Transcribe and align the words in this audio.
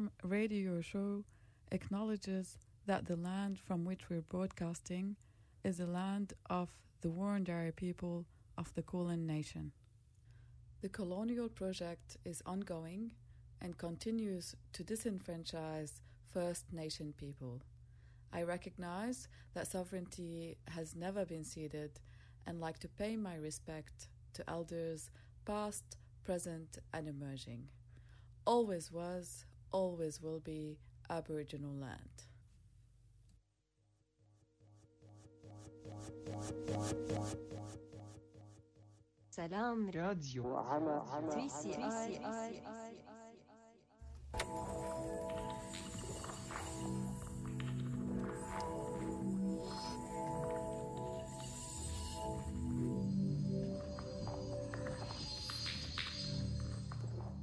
Salam 0.00 0.10
radio 0.22 0.80
show 0.80 1.24
acknowledges 1.72 2.56
that 2.86 3.04
the 3.04 3.16
land 3.16 3.58
from 3.58 3.84
which 3.84 4.08
we're 4.08 4.22
broadcasting 4.22 5.14
is 5.62 5.76
the 5.76 5.86
land 5.86 6.32
of 6.48 6.70
the 7.02 7.08
Wurundjeri 7.08 7.76
people 7.76 8.24
of 8.56 8.72
the 8.72 8.80
Kulin 8.80 9.26
Nation. 9.26 9.72
The 10.80 10.88
colonial 10.88 11.50
project 11.50 12.16
is 12.24 12.42
ongoing 12.46 13.12
and 13.60 13.76
continues 13.76 14.56
to 14.72 14.82
disenfranchise 14.82 16.00
First 16.32 16.72
Nation 16.72 17.12
people. 17.18 17.60
I 18.32 18.44
recognize 18.44 19.28
that 19.52 19.66
sovereignty 19.66 20.56
has 20.68 20.96
never 20.96 21.26
been 21.26 21.44
ceded 21.44 22.00
and 22.46 22.58
like 22.58 22.78
to 22.78 22.88
pay 22.88 23.16
my 23.16 23.34
respect 23.34 24.08
to 24.32 24.48
elders 24.48 25.10
past, 25.44 25.98
present, 26.24 26.78
and 26.94 27.06
emerging. 27.06 27.68
Always 28.46 28.90
was, 28.90 29.44
always 29.71 30.21
will 30.21 30.39
be 30.39 30.77
Aboriginal 31.09 31.73
land. 31.73 32.15
سلام 39.29 39.89
راديو 39.89 40.43
تري 41.31 41.49
سي 41.49 41.75
آي 41.83 42.19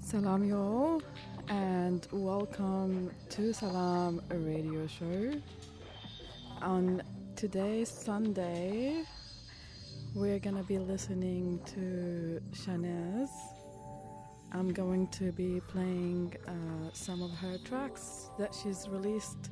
Salam, 0.01 0.45
y'all, 0.45 1.01
and 1.50 2.08
welcome 2.12 3.12
to 3.30 3.54
Salam 3.54 4.22
Radio 4.30 4.86
Show. 4.88 5.34
On 6.62 7.02
today's 7.36 7.90
Sunday, 7.90 9.04
we're 10.14 10.40
gonna 10.40 10.64
be 10.64 10.78
listening 10.78 11.60
to 11.66 12.42
Chaneze. 12.52 13.30
I'm 14.54 14.74
going 14.74 15.08
to 15.10 15.32
be 15.32 15.62
playing 15.68 16.36
uh, 16.48 16.90
some 16.94 17.22
of 17.22 17.32
her 17.32 17.58
tracks 17.64 18.30
that 18.40 18.54
she's 18.54 18.88
released. 18.90 19.50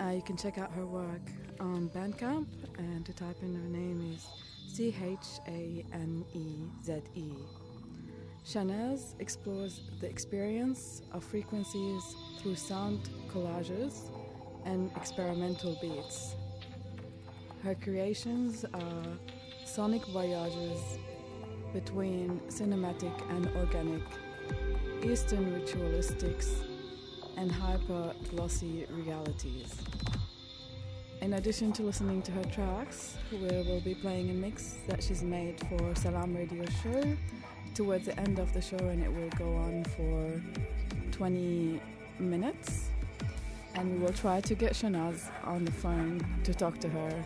Uh, 0.00 0.10
you 0.10 0.22
can 0.22 0.36
check 0.36 0.58
out 0.58 0.72
her 0.72 0.86
work 0.86 1.30
on 1.60 1.90
Bandcamp, 1.90 2.46
and 2.78 3.04
to 3.06 3.12
type 3.12 3.36
in 3.42 3.54
her 3.54 3.68
name 3.68 4.14
is 4.14 4.26
C 4.72 4.94
H 5.02 5.40
A 5.46 5.84
N 5.92 6.24
E 6.34 6.84
Z 6.84 7.02
E. 7.14 7.32
Chaneze 8.44 9.14
explores 9.20 9.82
the 10.00 10.08
experience 10.08 11.02
of 11.12 11.22
frequencies 11.22 12.16
through 12.38 12.56
sound 12.56 13.10
collages 13.32 14.10
and 14.64 14.90
experimental 14.96 15.78
beats. 15.80 16.34
Her 17.62 17.74
creations 17.74 18.64
are 18.72 19.04
sonic 19.66 20.04
voyages 20.06 20.98
between 21.72 22.40
cinematic 22.48 23.12
and 23.30 23.46
organic, 23.56 24.02
Eastern 25.04 25.52
ritualistics, 25.52 26.64
and 27.36 27.52
hyper 27.52 28.12
glossy 28.30 28.86
realities. 28.90 29.76
In 31.20 31.34
addition 31.34 31.72
to 31.74 31.82
listening 31.82 32.22
to 32.22 32.32
her 32.32 32.44
tracks, 32.44 33.16
we 33.30 33.38
will 33.38 33.80
be 33.82 33.94
playing 33.94 34.30
a 34.30 34.34
mix 34.34 34.78
that 34.88 35.02
she's 35.02 35.22
made 35.22 35.60
for 35.68 35.94
Salam 35.94 36.34
Radio 36.34 36.64
Show 36.82 37.16
towards 37.74 38.06
the 38.06 38.18
end 38.20 38.38
of 38.38 38.52
the 38.52 38.60
show, 38.60 38.76
and 38.76 39.02
it 39.02 39.12
will 39.12 39.30
go 39.30 39.54
on 39.56 39.84
for 39.84 40.40
20 41.12 41.80
minutes. 42.18 42.90
And 43.74 43.92
we 43.92 43.98
will 43.98 44.12
try 44.12 44.40
to 44.40 44.54
get 44.54 44.72
Chaneze 44.72 45.30
on 45.44 45.64
the 45.64 45.70
phone 45.70 46.20
to 46.44 46.52
talk 46.52 46.78
to 46.80 46.88
her, 46.88 47.24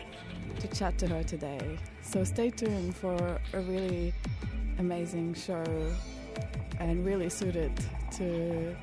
to 0.59 0.67
chat 0.67 0.97
to 0.99 1.07
her 1.07 1.23
today. 1.23 1.77
So 2.01 2.23
stay 2.23 2.51
tuned 2.51 2.95
for 2.95 3.39
a 3.53 3.61
really 3.61 4.13
amazing 4.77 5.33
show 5.33 5.63
and 6.79 7.05
really 7.05 7.29
suited 7.29 7.71
to 8.17 8.75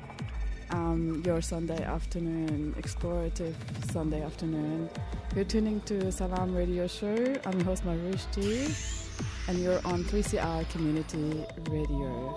um, 0.71 1.21
your 1.25 1.41
Sunday 1.41 1.83
afternoon, 1.83 2.75
explorative 2.77 3.55
Sunday 3.91 4.23
afternoon. 4.23 4.89
You're 5.35 5.45
tuning 5.45 5.79
to 5.81 6.11
Salam 6.11 6.55
Radio 6.55 6.87
Show. 6.87 7.35
I'm 7.45 7.53
your 7.53 7.63
host 7.63 7.85
Marushti 7.85 9.02
and 9.47 9.59
you're 9.59 9.81
on 9.85 10.03
3CR 10.05 10.69
Community 10.69 11.45
Radio. 11.69 12.35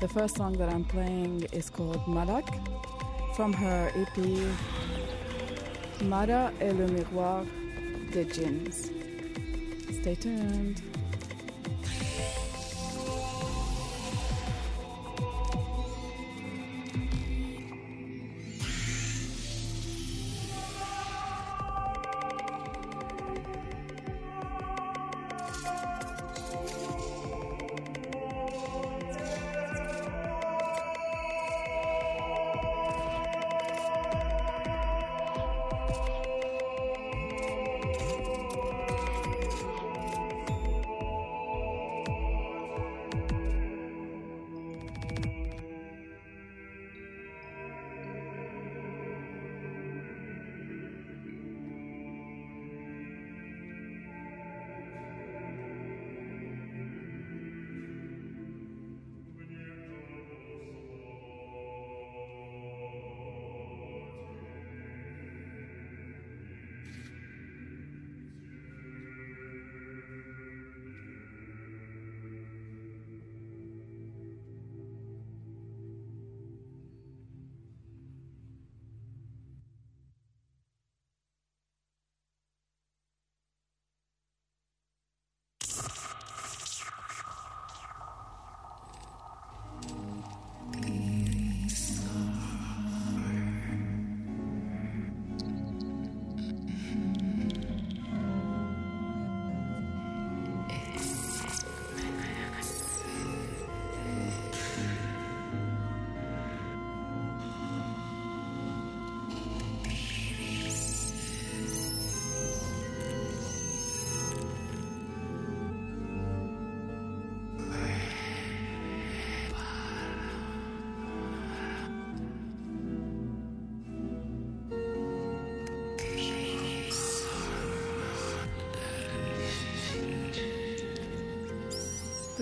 The 0.00 0.08
first 0.08 0.36
song 0.36 0.52
that 0.54 0.68
I'm 0.68 0.84
playing 0.84 1.46
is 1.52 1.70
called 1.70 2.06
Malak 2.06 2.46
from 3.34 3.52
her 3.52 3.90
EP 3.94 4.16
Mara 6.02 6.52
et 6.60 6.72
le 6.72 6.86
miroir 6.88 7.44
des 8.12 8.24
djinns. 8.24 8.90
Stay 10.00 10.14
tuned. 10.14 10.95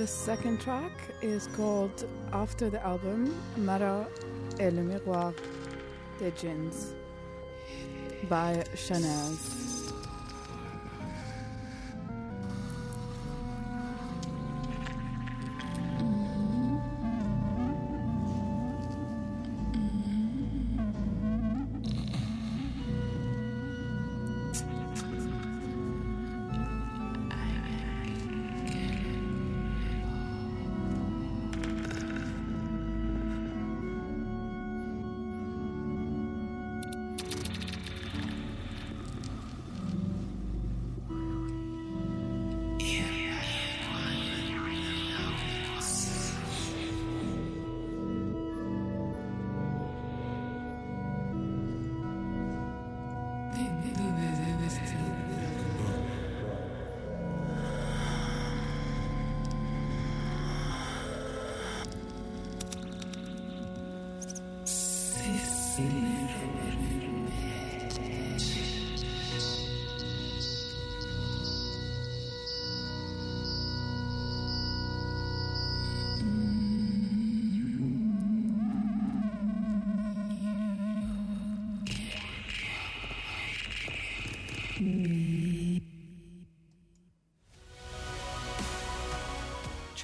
The 0.05 0.09
second 0.09 0.61
track 0.61 0.93
is 1.23 1.47
called 1.57 2.07
After 2.31 2.69
the 2.69 2.79
Album 2.85 3.35
Mara 3.57 4.07
et 4.61 4.71
le 4.71 4.83
Miroir 4.83 5.33
des 6.19 6.31
Djinns 6.33 6.93
by 8.29 8.63
Chaneze. 8.75 9.64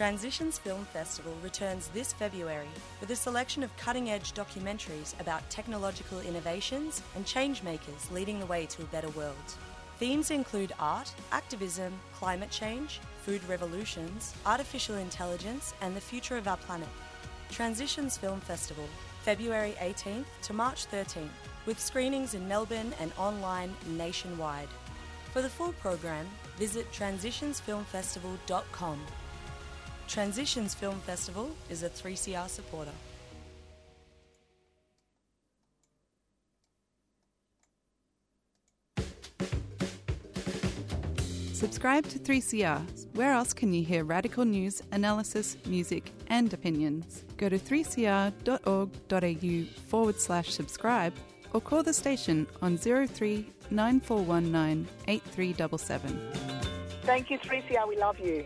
Transitions 0.00 0.56
Film 0.58 0.87
Festival 0.94 1.35
returns 1.43 1.88
this 1.88 2.14
February 2.14 2.70
with 3.02 3.11
a 3.11 3.14
selection 3.14 3.62
of 3.62 3.76
cutting 3.76 4.08
edge 4.08 4.32
documentaries 4.32 5.12
about 5.20 5.50
technological 5.50 6.20
innovations 6.20 7.02
and 7.14 7.26
change 7.26 7.62
makers 7.62 8.11
leading 8.11 8.41
the 8.41 8.47
way 8.47 8.64
to 8.64 8.81
a 8.81 8.87
better 8.87 9.11
world. 9.11 9.37
Themes 9.99 10.31
include 10.31 10.73
art, 10.79 11.12
activism, 11.32 11.93
climate 12.14 12.50
change, 12.50 12.99
food 13.26 13.47
revolutions, 13.47 14.35
artificial 14.47 14.94
intelligence, 14.94 15.75
and 15.82 15.94
the 15.94 16.00
future 16.00 16.38
of 16.38 16.49
our 16.49 16.56
planet. 16.56 16.88
Transitions 17.50 18.17
Film 18.17 18.41
Festival, 18.41 18.88
February 19.20 19.75
18th 19.81 20.25
to 20.44 20.55
March 20.55 20.87
13th, 20.87 21.29
with 21.67 21.79
screenings 21.79 22.32
in 22.32 22.49
Melbourne 22.49 22.94
and 23.00 23.12
online 23.19 23.75
nationwide. 23.87 24.70
For 25.35 25.43
the 25.43 25.50
full 25.50 25.75
program, 25.75 26.26
visit 26.56 26.91
transitionsfilmfestival.com. 26.91 29.00
Transitions 30.10 30.74
Film 30.74 30.98
Festival 31.06 31.48
is 31.70 31.82
a 31.84 31.88
3CR 31.88 32.48
supporter. 32.48 32.90
Subscribe 41.52 42.08
to 42.08 42.18
3CR. 42.18 42.82
Where 43.14 43.30
else 43.30 43.52
can 43.52 43.72
you 43.72 43.84
hear 43.84 44.02
radical 44.02 44.44
news, 44.44 44.82
analysis, 44.90 45.56
music, 45.66 46.10
and 46.26 46.52
opinions? 46.52 47.22
Go 47.36 47.48
to 47.48 47.60
3cr.org.au 47.60 49.64
forward 49.88 50.20
slash 50.20 50.50
subscribe 50.50 51.14
or 51.52 51.60
call 51.60 51.84
the 51.84 51.92
station 51.92 52.48
on 52.60 52.76
03 52.76 53.46
9419 53.70 54.88
8377. 55.06 56.32
Thank 57.02 57.30
you, 57.30 57.38
3CR. 57.38 57.86
We 57.86 57.96
love 57.96 58.18
you. 58.18 58.44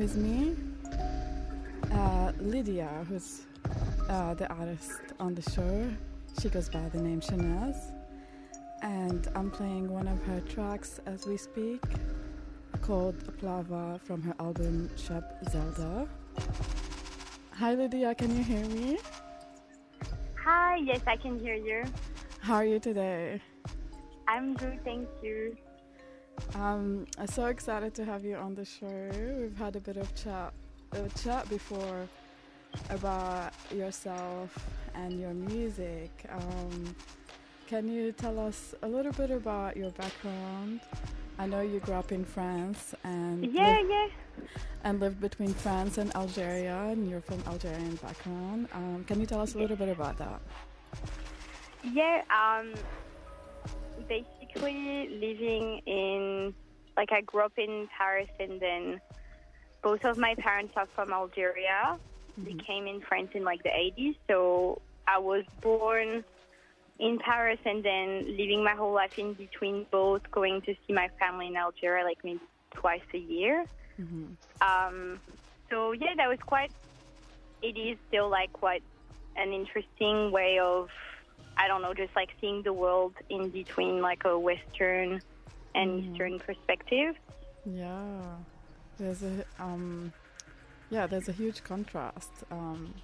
With 0.00 0.16
me 0.16 0.56
uh, 1.92 2.32
Lydia, 2.40 2.88
who's 3.06 3.42
uh, 4.08 4.32
the 4.32 4.48
artist 4.48 4.98
on 5.20 5.34
the 5.34 5.42
show. 5.42 5.90
She 6.40 6.48
goes 6.48 6.70
by 6.70 6.88
the 6.88 7.02
name 7.02 7.20
Chaneze, 7.20 7.92
and 8.80 9.28
I'm 9.34 9.50
playing 9.50 9.90
one 9.90 10.08
of 10.08 10.22
her 10.22 10.40
tracks 10.40 11.00
as 11.04 11.26
we 11.26 11.36
speak, 11.36 11.82
called 12.80 13.14
Plava 13.36 14.00
from 14.02 14.22
her 14.22 14.34
album 14.40 14.88
Shop 14.96 15.22
Zelda. 15.50 16.08
Hi 17.56 17.74
Lydia, 17.74 18.14
can 18.14 18.34
you 18.34 18.42
hear 18.42 18.64
me? 18.68 18.96
Hi, 20.42 20.76
yes, 20.76 21.02
I 21.06 21.16
can 21.16 21.38
hear 21.38 21.56
you. 21.56 21.84
How 22.40 22.54
are 22.54 22.64
you 22.64 22.80
today? 22.80 23.42
I'm 24.26 24.54
good, 24.54 24.82
thank 24.82 25.06
you. 25.22 25.54
Um, 26.54 27.06
I'm 27.18 27.26
so 27.26 27.46
excited 27.46 27.94
to 27.94 28.04
have 28.04 28.24
you 28.24 28.36
on 28.36 28.54
the 28.54 28.64
show. 28.64 29.10
We've 29.40 29.56
had 29.56 29.76
a 29.76 29.80
bit 29.80 29.96
of 29.96 30.12
chat, 30.14 30.52
a 30.92 31.08
chat 31.20 31.48
before 31.48 32.08
about 32.90 33.52
yourself 33.74 34.56
and 34.94 35.20
your 35.20 35.32
music. 35.34 36.10
Um, 36.30 36.94
can 37.68 37.88
you 37.88 38.12
tell 38.12 38.38
us 38.38 38.74
a 38.82 38.88
little 38.88 39.12
bit 39.12 39.30
about 39.30 39.76
your 39.76 39.90
background? 39.90 40.80
I 41.38 41.46
know 41.46 41.60
you 41.60 41.80
grew 41.80 41.94
up 41.94 42.12
in 42.12 42.24
France 42.24 42.94
and 43.04 43.46
Yeah, 43.52 43.78
lived, 43.78 43.90
yeah. 43.90 44.06
and 44.84 45.00
lived 45.00 45.20
between 45.20 45.54
France 45.54 45.96
and 45.98 46.14
Algeria, 46.14 46.76
and 46.90 47.08
you're 47.08 47.22
from 47.22 47.42
Algerian 47.46 47.94
background. 47.96 48.68
Um, 48.74 49.04
can 49.06 49.20
you 49.20 49.26
tell 49.26 49.40
us 49.40 49.54
a 49.54 49.58
little 49.58 49.76
bit 49.76 49.88
about 49.88 50.18
that? 50.18 50.40
Yeah, 51.82 52.22
um, 52.28 52.74
living 54.56 55.80
in, 55.86 56.54
like, 56.96 57.12
I 57.12 57.20
grew 57.22 57.42
up 57.42 57.58
in 57.58 57.88
Paris 57.96 58.28
and 58.38 58.60
then 58.60 59.00
both 59.82 60.04
of 60.04 60.18
my 60.18 60.34
parents 60.36 60.74
are 60.76 60.86
from 60.94 61.12
Algeria. 61.12 61.98
They 62.38 62.54
came 62.54 62.86
in 62.86 63.00
France 63.00 63.30
in, 63.34 63.44
like, 63.44 63.62
the 63.62 63.70
80s. 63.70 64.16
So 64.28 64.80
I 65.06 65.18
was 65.18 65.44
born 65.60 66.24
in 66.98 67.18
Paris 67.18 67.58
and 67.64 67.82
then 67.82 68.36
living 68.36 68.62
my 68.62 68.74
whole 68.74 68.92
life 68.92 69.18
in 69.18 69.34
between 69.34 69.86
both, 69.90 70.30
going 70.30 70.62
to 70.62 70.74
see 70.86 70.92
my 70.92 71.08
family 71.18 71.48
in 71.48 71.56
Algeria, 71.56 72.04
like, 72.04 72.18
maybe 72.24 72.40
twice 72.74 73.02
a 73.14 73.18
year. 73.18 73.64
Um, 74.60 75.20
so 75.68 75.92
yeah, 75.92 76.14
that 76.16 76.28
was 76.28 76.38
quite. 76.40 76.72
It 77.62 77.76
is 77.76 77.98
still 78.08 78.28
like 78.30 78.52
quite 78.52 78.82
an 79.36 79.52
interesting 79.52 80.30
way 80.30 80.58
of, 80.58 80.88
I 81.60 81.68
don't 81.68 81.82
know, 81.82 81.92
just 81.92 82.14
like 82.16 82.30
seeing 82.40 82.62
the 82.62 82.72
world 82.72 83.14
in 83.28 83.50
between 83.50 84.00
like 84.00 84.24
a 84.24 84.38
Western 84.38 85.20
and 85.74 86.04
Eastern 86.04 86.38
perspective. 86.38 87.14
Yeah, 87.66 88.36
there's 88.98 89.22
a 89.22 89.44
um, 89.58 90.12
yeah, 90.90 91.06
there's 91.06 91.28
a 91.28 91.32
huge 91.32 91.62
contrast 91.62 92.30
um, 92.50 92.94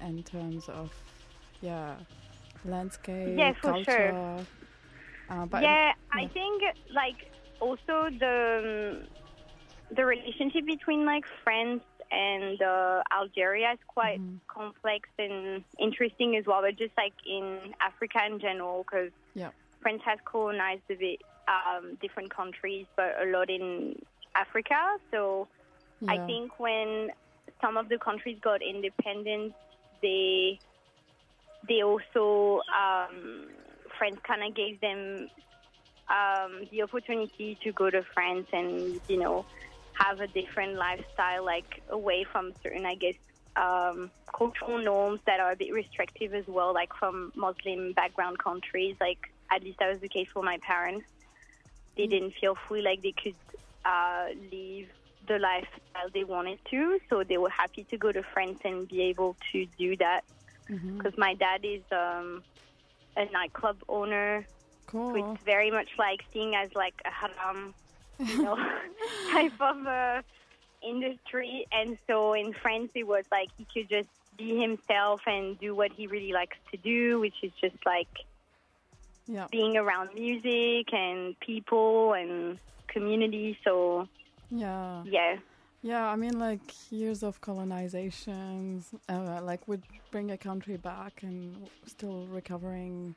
in 0.00 0.22
terms 0.24 0.68
of 0.68 0.92
yeah, 1.62 1.94
landscape, 2.64 3.38
Yeah, 3.38 3.52
for 3.52 3.72
culture. 3.72 3.84
sure. 3.84 4.46
Uh, 5.30 5.46
but 5.46 5.62
yeah, 5.62 5.92
I 6.12 6.26
think 6.28 6.62
like 6.94 7.30
also 7.60 8.08
the 8.18 9.00
um, 9.02 9.96
the 9.96 10.04
relationship 10.04 10.66
between 10.66 11.06
like 11.06 11.24
France 11.44 11.82
and 12.10 12.60
uh, 12.62 13.02
Algeria 13.12 13.72
is 13.72 13.78
quite 13.86 14.18
Mhm. 14.20 14.40
complex 14.48 15.08
and 15.18 15.64
interesting 15.78 16.36
as 16.36 16.46
well. 16.46 16.62
But 16.62 16.76
just 16.76 16.96
like 16.96 17.14
in 17.26 17.74
Africa 17.80 18.20
in 18.26 18.38
general, 18.40 18.84
because 18.84 19.12
Yeah. 19.34 19.50
France 19.82 20.02
has 20.04 20.18
colonized 20.24 20.82
a 20.90 20.94
bit 20.94 21.20
um, 21.46 21.96
different 22.00 22.34
countries, 22.34 22.86
but 22.96 23.14
a 23.22 23.26
lot 23.26 23.48
in 23.50 23.94
Africa. 24.34 24.98
So 25.10 25.48
I 26.08 26.18
think 26.26 26.58
when 26.58 27.10
some 27.60 27.76
of 27.76 27.88
the 27.88 27.98
countries 27.98 28.38
got 28.40 28.60
independence, 28.62 29.54
they 30.02 30.60
they 31.68 31.82
also 31.82 32.62
um, 32.70 33.48
France 33.98 34.18
kind 34.26 34.42
of 34.44 34.54
gave 34.54 34.80
them 34.80 35.28
um, 36.08 36.68
the 36.70 36.82
opportunity 36.82 37.58
to 37.62 37.72
go 37.72 37.90
to 37.90 38.02
France 38.14 38.46
and 38.52 39.00
you 39.08 39.18
know 39.18 39.44
have 39.98 40.20
a 40.20 40.26
different 40.26 40.74
lifestyle, 40.76 41.44
like 41.44 41.82
away 41.90 42.24
from 42.24 42.52
certain, 42.62 42.86
I 42.86 42.94
guess, 42.94 43.14
um, 43.56 44.10
cultural 44.36 44.78
norms 44.78 45.20
that 45.26 45.40
are 45.40 45.52
a 45.52 45.56
bit 45.56 45.72
restrictive 45.72 46.34
as 46.34 46.46
well, 46.46 46.72
like 46.72 46.94
from 46.94 47.32
Muslim 47.34 47.92
background 47.92 48.38
countries. 48.38 48.96
Like 49.00 49.18
at 49.50 49.62
least 49.64 49.78
that 49.80 49.90
was 49.90 50.00
the 50.00 50.08
case 50.08 50.28
for 50.32 50.42
my 50.42 50.58
parents. 50.58 51.06
They 51.96 52.06
didn't 52.06 52.34
feel 52.40 52.54
free, 52.54 52.82
like 52.82 53.02
they 53.02 53.12
could 53.12 53.34
uh, 53.84 54.28
live 54.52 54.88
the 55.26 55.38
lifestyle 55.38 56.08
they 56.14 56.24
wanted 56.24 56.58
to, 56.70 57.00
so 57.10 57.24
they 57.24 57.38
were 57.38 57.50
happy 57.50 57.84
to 57.90 57.96
go 57.98 58.12
to 58.12 58.22
France 58.22 58.60
and 58.64 58.88
be 58.88 59.02
able 59.02 59.36
to 59.52 59.66
do 59.78 59.96
that. 59.96 60.22
Because 60.96 61.18
my 61.18 61.34
dad 61.34 61.64
is 61.64 61.82
um, 61.90 62.42
a 63.16 63.24
nightclub 63.32 63.78
owner, 63.88 64.46
so 64.92 65.14
it's 65.16 65.44
very 65.44 65.70
much 65.70 65.88
like 65.98 66.22
seen 66.32 66.54
as 66.54 66.72
like 66.74 66.94
a 67.04 67.10
haram, 67.10 67.74
you 68.24 68.42
know, 68.42 68.56
type 69.32 69.52
of 69.60 69.86
uh, 69.86 70.22
industry. 70.82 71.66
And 71.72 71.98
so 72.06 72.34
in 72.34 72.52
France, 72.52 72.92
it 72.94 73.06
was 73.06 73.24
like 73.30 73.48
he 73.56 73.66
could 73.72 73.88
just 73.88 74.08
be 74.36 74.60
himself 74.60 75.22
and 75.26 75.58
do 75.58 75.74
what 75.74 75.92
he 75.92 76.06
really 76.06 76.32
likes 76.32 76.56
to 76.72 76.76
do, 76.78 77.20
which 77.20 77.34
is 77.42 77.52
just 77.60 77.76
like 77.86 78.08
Yeah, 79.26 79.48
being 79.50 79.76
around 79.76 80.10
music 80.14 80.92
and 80.92 81.38
people 81.40 82.12
and 82.14 82.58
community. 82.88 83.58
So 83.64 84.08
yeah, 84.50 85.04
yeah, 85.04 85.36
yeah. 85.82 86.06
I 86.06 86.16
mean, 86.16 86.38
like 86.38 86.74
years 86.90 87.22
of 87.22 87.40
colonizations, 87.40 88.94
uh, 89.08 89.40
like 89.42 89.66
would 89.68 89.82
bring 90.10 90.30
a 90.30 90.38
country 90.38 90.76
back 90.76 91.22
and 91.22 91.68
still 91.86 92.26
recovering. 92.26 93.14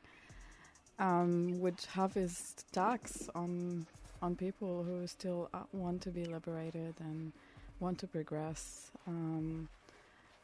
Um, 0.99 1.59
would 1.61 1.79
have 1.93 2.13
his 2.13 2.53
tax 2.71 3.27
on 3.33 3.87
on 4.21 4.35
people 4.35 4.83
who 4.83 5.07
still 5.07 5.49
uh, 5.53 5.59
want 5.73 6.01
to 6.03 6.09
be 6.11 6.25
liberated 6.25 6.95
and 6.99 7.31
want 7.79 7.97
to 7.99 8.07
progress. 8.07 8.91
Um, 9.07 9.67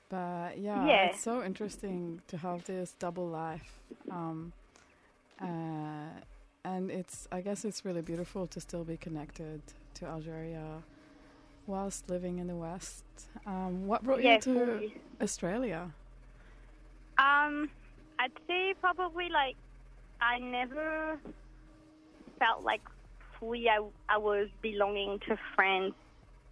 But 0.09 0.57
yeah, 0.57 0.87
Yeah. 0.87 1.05
it's 1.05 1.21
so 1.21 1.43
interesting 1.43 2.21
to 2.27 2.37
have 2.37 2.63
this 2.65 2.95
double 2.99 3.27
life. 3.27 3.79
Um, 4.09 4.53
uh, 5.41 6.09
and 6.63 6.89
it's, 6.91 7.27
I 7.31 7.41
guess 7.41 7.65
it's 7.65 7.83
really 7.85 8.01
beautiful 8.01 8.47
to 8.47 8.59
still 8.59 8.83
be 8.85 8.97
connected 8.97 9.61
to 9.95 10.05
Algeria 10.05 10.83
whilst 11.67 12.09
living 12.09 12.39
in 12.39 12.47
the 12.47 12.55
West. 12.55 13.03
Um, 13.45 13.87
what 13.87 14.03
brought 14.03 14.23
you 14.23 14.39
to. 14.39 14.91
Australia? 15.21 15.91
Um, 17.17 17.69
I'd 18.19 18.31
say 18.47 18.73
probably 18.79 19.29
like 19.29 19.55
I 20.21 20.39
never 20.39 21.19
felt 22.39 22.63
like 22.63 22.81
fully 23.39 23.69
I, 23.69 23.79
I 24.09 24.17
was 24.17 24.47
belonging 24.61 25.19
to 25.27 25.37
France. 25.55 25.93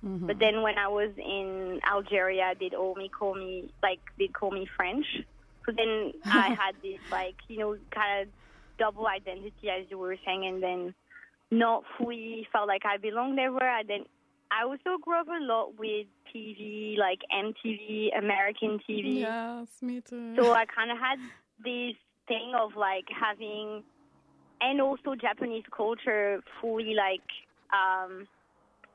Mm-hmm. 0.06 0.28
But 0.28 0.40
then 0.40 0.62
when 0.62 0.78
I 0.78 0.88
was 0.88 1.12
in 1.18 1.80
Algeria, 1.90 2.54
they'd 2.60 2.74
all 2.74 2.96
me 2.96 3.10
call 3.10 3.36
me 3.36 3.72
like 3.82 4.00
they'd 4.20 4.34
call 4.34 4.52
me 4.52 4.68
French. 4.76 5.06
So 5.66 5.72
then 5.72 6.14
I 6.26 6.50
had 6.50 6.76
this 6.84 7.00
like 7.12 7.36
you 7.48 7.58
know 7.58 7.78
kind 7.92 8.22
of 8.22 8.28
double 8.78 9.08
identity 9.08 9.70
as 9.70 9.86
you 9.90 9.98
were 9.98 10.18
saying, 10.26 10.46
and 10.46 10.62
then 10.62 10.94
not 11.52 11.84
fully 11.98 12.48
felt 12.52 12.68
like 12.68 12.86
I 12.86 12.98
belonged 12.98 13.40
everywhere. 13.40 13.70
I 13.70 13.84
then 13.84 14.06
I 14.52 14.64
also 14.64 14.98
grew 15.02 15.20
up 15.20 15.28
a 15.28 15.44
lot 15.44 15.78
with 15.78 16.08
TV, 16.34 16.98
like 16.98 17.20
MTV, 17.34 18.18
American 18.18 18.80
TV. 18.88 19.20
Yes, 19.20 19.68
me 19.82 20.02
too. 20.02 20.36
So 20.36 20.54
I 20.54 20.66
kind 20.66 20.92
of 20.92 20.98
had 20.98 21.20
this 21.64 21.96
thing 22.28 22.54
of 22.58 22.76
like 22.76 23.06
having, 23.10 23.84
and 24.66 24.82
also 24.82 25.16
Japanese 25.16 25.64
culture 25.76 26.42
fully 26.60 26.96
like, 26.96 27.28
um, 27.72 28.28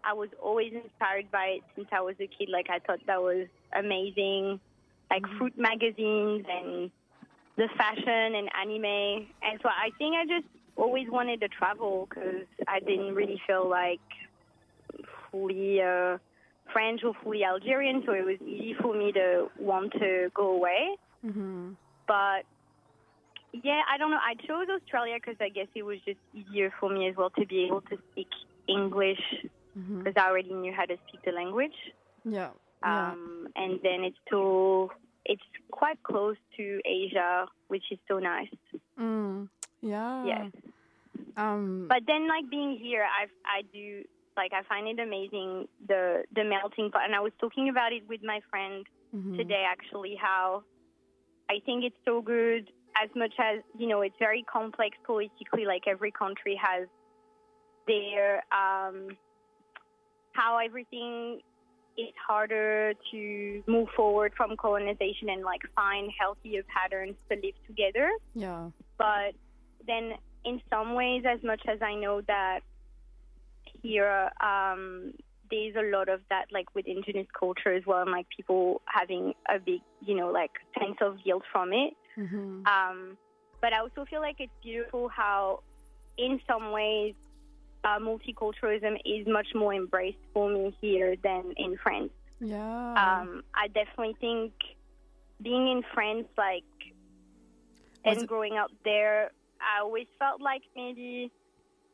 I 0.04 0.12
was 0.14 0.28
always 0.42 0.72
inspired 0.72 1.30
by 1.30 1.56
it 1.58 1.62
since 1.76 1.88
I 1.92 2.00
was 2.00 2.14
a 2.20 2.26
kid. 2.26 2.48
Like 2.50 2.66
I 2.70 2.78
thought 2.78 3.00
that 3.06 3.20
was 3.20 3.46
amazing, 3.76 4.60
like 5.10 5.22
fruit 5.38 5.56
magazines 5.56 6.44
and 6.50 6.90
the 7.56 7.68
fashion 7.76 8.34
and 8.34 8.48
anime. 8.60 9.28
And 9.42 9.60
so 9.62 9.68
I 9.68 9.90
think 9.98 10.16
I 10.16 10.24
just 10.26 10.48
always 10.76 11.08
wanted 11.10 11.40
to 11.40 11.48
travel 11.48 12.08
because 12.08 12.46
I 12.66 12.80
didn't 12.80 13.14
really 13.14 13.40
feel 13.46 13.68
like 13.68 14.00
fully 15.30 15.80
uh, 15.82 16.18
French 16.72 17.02
or 17.04 17.12
fully 17.22 17.44
Algerian. 17.44 18.02
So 18.06 18.12
it 18.12 18.24
was 18.24 18.40
easy 18.40 18.74
for 18.80 18.94
me 18.94 19.12
to 19.12 19.48
want 19.58 19.92
to 19.92 20.30
go 20.34 20.56
away 20.56 20.96
hmm 21.22 21.72
but 22.10 22.42
yeah, 23.52 23.82
I 23.92 23.98
don't 23.98 24.10
know. 24.10 24.18
I 24.18 24.34
chose 24.46 24.68
Australia 24.68 25.16
because 25.16 25.36
I 25.40 25.48
guess 25.48 25.66
it 25.74 25.82
was 25.82 25.98
just 26.04 26.18
easier 26.34 26.72
for 26.78 26.88
me 26.88 27.08
as 27.08 27.16
well 27.16 27.30
to 27.30 27.46
be 27.46 27.64
able 27.64 27.82
to 27.82 27.98
speak 28.12 28.28
English 28.68 29.20
because 29.74 30.14
I 30.16 30.28
already 30.28 30.52
knew 30.52 30.72
how 30.72 30.84
to 30.84 30.96
speak 31.08 31.22
the 31.24 31.32
language. 31.32 31.74
Yeah. 32.24 32.50
Yeah. 32.82 33.12
Um, 33.12 33.48
and 33.56 33.78
then 33.82 34.04
it's 34.04 34.16
still 34.26 34.90
it's 35.24 35.42
quite 35.70 36.02
close 36.02 36.36
to 36.56 36.80
Asia, 36.84 37.46
which 37.68 37.84
is 37.90 37.98
so 38.08 38.18
nice. 38.18 38.48
Mm, 38.98 39.48
yeah. 39.82 40.24
Yeah. 40.24 40.48
Um, 41.36 41.86
But 41.88 42.02
then, 42.06 42.26
like 42.28 42.48
being 42.50 42.78
here, 42.80 43.04
I 43.04 43.26
I 43.44 43.62
do 43.72 44.02
like 44.36 44.52
I 44.52 44.62
find 44.62 44.88
it 44.88 44.98
amazing 44.98 45.68
the 45.86 46.24
the 46.34 46.44
melting 46.44 46.90
pot. 46.90 47.02
And 47.04 47.14
I 47.14 47.20
was 47.20 47.32
talking 47.40 47.68
about 47.68 47.92
it 47.92 48.08
with 48.08 48.22
my 48.22 48.40
friend 48.50 48.86
mhm. 49.14 49.36
today 49.36 49.64
actually 49.68 50.16
how 50.16 50.64
I 51.50 51.60
think 51.66 51.84
it's 51.84 51.98
so 52.04 52.22
good 52.22 52.70
as 53.02 53.08
much 53.14 53.32
as 53.38 53.60
you 53.78 53.86
know 53.88 54.00
it's 54.02 54.16
very 54.18 54.44
complex 54.50 54.96
politically 55.04 55.64
like 55.66 55.82
every 55.86 56.10
country 56.10 56.58
has 56.60 56.88
their 57.86 58.36
um 58.52 59.08
how 60.32 60.58
everything 60.58 61.40
is 61.98 62.14
harder 62.26 62.94
to 63.10 63.62
move 63.66 63.88
forward 63.96 64.32
from 64.36 64.56
colonization 64.56 65.28
and 65.28 65.42
like 65.42 65.60
find 65.74 66.10
healthier 66.18 66.62
patterns 66.74 67.16
to 67.30 67.36
live 67.36 67.54
together 67.66 68.10
Yeah. 68.34 68.70
but 68.98 69.34
then 69.86 70.12
in 70.44 70.60
some 70.70 70.94
ways 70.94 71.24
as 71.28 71.42
much 71.42 71.62
as 71.68 71.80
i 71.82 71.94
know 71.94 72.20
that 72.22 72.60
here 73.82 74.30
um 74.40 75.12
there's 75.50 75.74
a 75.76 75.90
lot 75.90 76.08
of 76.08 76.20
that 76.30 76.46
like 76.52 76.72
with 76.74 76.86
indigenous 76.86 77.26
culture 77.38 77.74
as 77.74 77.82
well 77.86 78.02
and 78.02 78.12
like 78.12 78.26
people 78.34 78.80
having 78.86 79.34
a 79.48 79.58
big 79.58 79.80
you 80.00 80.14
know 80.14 80.30
like 80.30 80.52
sense 80.78 80.96
of 81.00 81.22
guilt 81.24 81.42
from 81.52 81.72
it 81.72 81.94
hmm 82.14 82.62
um 82.66 83.16
but 83.60 83.72
i 83.72 83.78
also 83.78 84.04
feel 84.08 84.20
like 84.20 84.36
it's 84.38 84.52
beautiful 84.62 85.08
how 85.08 85.60
in 86.18 86.40
some 86.46 86.72
ways 86.72 87.14
uh, 87.84 87.98
multiculturalism 87.98 88.96
is 89.06 89.26
much 89.26 89.48
more 89.54 89.72
embraced 89.74 90.18
for 90.34 90.50
me 90.50 90.76
here 90.80 91.16
than 91.22 91.52
in 91.56 91.76
france 91.82 92.12
Yeah. 92.40 92.92
um, 93.02 93.42
I 93.54 93.68
definitely 93.68 94.16
think 94.20 94.52
being 95.42 95.68
in 95.74 95.82
France, 95.94 96.28
like, 96.36 96.64
Was 98.04 98.16
and 98.16 98.22
it- 98.24 98.28
growing 98.28 98.56
up 98.58 98.70
there, 98.84 99.30
I 99.60 99.80
always 99.82 100.06
felt 100.18 100.40
like 100.40 100.62
maybe 100.76 101.30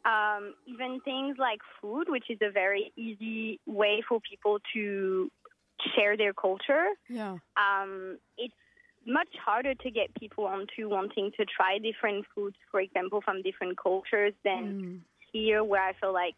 um, 0.04 0.54
even 0.66 1.00
things 1.04 1.36
like 1.38 1.60
food, 1.80 2.08
which 2.08 2.28
is 2.30 2.38
a 2.42 2.50
very 2.50 2.92
easy 2.96 3.60
way 3.66 4.02
for 4.08 4.18
people 4.28 4.58
to 4.74 5.30
share 5.94 6.16
their 6.16 6.32
culture, 6.32 6.86
yeah. 7.08 7.36
um, 7.56 8.18
it's 8.38 8.54
much 9.06 9.28
harder 9.44 9.74
to 9.74 9.90
get 9.90 10.14
people 10.14 10.44
onto 10.44 10.88
wanting 10.88 11.30
to 11.38 11.44
try 11.44 11.78
different 11.78 12.26
foods, 12.34 12.56
for 12.70 12.80
example, 12.80 13.20
from 13.20 13.42
different 13.42 13.76
cultures 13.78 14.34
than 14.44 14.64
Mm. 14.82 15.00
here 15.32 15.62
where 15.62 15.82
I 15.82 15.92
feel 15.94 16.12
like 16.12 16.34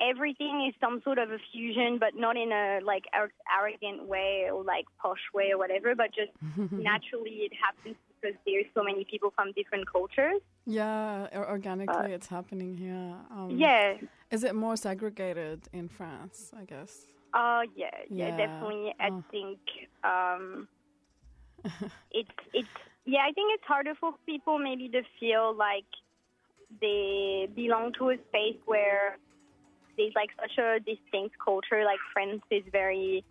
everything 0.00 0.66
is 0.68 0.74
some 0.78 1.00
sort 1.02 1.18
of 1.18 1.30
a 1.32 1.38
fusion, 1.52 1.98
but 1.98 2.14
not 2.14 2.36
in 2.36 2.52
a 2.52 2.80
like 2.82 3.04
ar- 3.14 3.32
arrogant 3.58 4.04
way 4.06 4.48
or 4.52 4.62
like 4.62 4.84
posh 5.02 5.24
way 5.34 5.50
or 5.52 5.58
whatever, 5.58 5.94
but 5.94 6.10
just 6.14 6.32
naturally 6.72 7.36
it 7.46 7.52
happens 7.54 7.96
because 8.20 8.36
there's 8.46 8.66
so 8.74 8.82
many 8.82 9.04
people 9.04 9.30
from 9.34 9.52
different 9.52 9.90
cultures. 9.90 10.40
Yeah. 10.66 11.28
or- 11.32 11.48
Organically, 11.50 12.12
it's 12.12 12.26
happening 12.28 12.76
here. 12.76 13.14
Um, 13.30 13.50
Yeah. 13.50 13.96
Is 14.30 14.42
it 14.44 14.54
more 14.54 14.76
segregated 14.76 15.68
in 15.72 15.88
France? 15.88 16.52
I 16.60 16.64
guess. 16.64 17.06
Uh 17.32 17.62
yeah, 17.74 17.90
yeah, 18.08 18.28
Yeah. 18.28 18.36
definitely. 18.36 18.94
I 19.00 19.08
Oh. 19.10 19.24
think 19.30 19.58
um 20.04 20.68
it's 22.12 22.30
it's 22.52 22.68
yeah, 23.04 23.20
I 23.28 23.32
think 23.32 23.52
it's 23.54 23.64
harder 23.66 23.94
for 23.98 24.12
people 24.26 24.58
maybe 24.58 24.88
to 24.90 25.02
feel 25.20 25.54
like 25.54 25.84
they 26.80 27.48
belong 27.54 27.92
to 27.98 28.10
a 28.10 28.16
space 28.28 28.56
where 28.66 29.16
there's 29.96 30.12
like 30.14 30.30
such 30.40 30.58
a 30.58 30.78
distinct 30.80 31.36
culture. 31.42 31.84
Like 31.84 31.98
France 32.12 32.42
is 32.50 32.64
very 32.72 33.24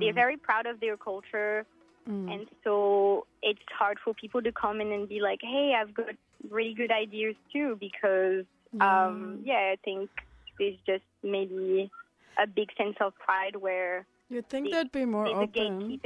they're 0.00 0.14
very 0.14 0.36
proud 0.36 0.66
of 0.66 0.80
their 0.80 0.96
culture 0.96 1.66
Mm. 2.06 2.30
and 2.30 2.46
so 2.62 3.26
it's 3.42 3.58
hard 3.78 3.96
for 4.04 4.12
people 4.12 4.42
to 4.42 4.52
come 4.52 4.82
in 4.82 4.92
and 4.92 5.08
be 5.08 5.20
like, 5.22 5.38
Hey, 5.40 5.72
I've 5.74 5.94
got 5.94 6.10
really 6.50 6.74
good 6.74 6.92
ideas 6.92 7.34
too 7.50 7.78
because 7.80 8.44
um 8.78 9.40
yeah, 9.42 9.72
I 9.72 9.76
think 9.82 10.10
there's 10.58 10.76
just 10.84 11.04
maybe 11.22 11.90
a 12.38 12.46
big 12.46 12.68
sense 12.76 12.96
of 13.00 13.14
pride 13.16 13.56
where 13.56 14.04
You'd 14.28 14.50
think 14.50 14.66
the- 14.66 14.72
they'd 14.72 14.92
be 14.92 15.06
more 15.06 15.26
open. 15.28 15.98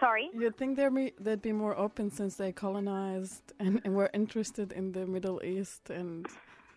Sorry. 0.00 0.30
You'd 0.34 0.56
think 0.56 0.76
they'd 0.76 0.94
be, 0.94 1.12
they'd 1.20 1.42
be 1.42 1.52
more 1.52 1.76
open 1.76 2.10
since 2.10 2.36
they 2.36 2.52
colonized 2.52 3.52
and, 3.60 3.80
and 3.84 3.94
were 3.94 4.10
interested 4.14 4.72
in 4.72 4.92
the 4.92 5.06
Middle 5.06 5.44
East 5.44 5.90
and 5.90 6.26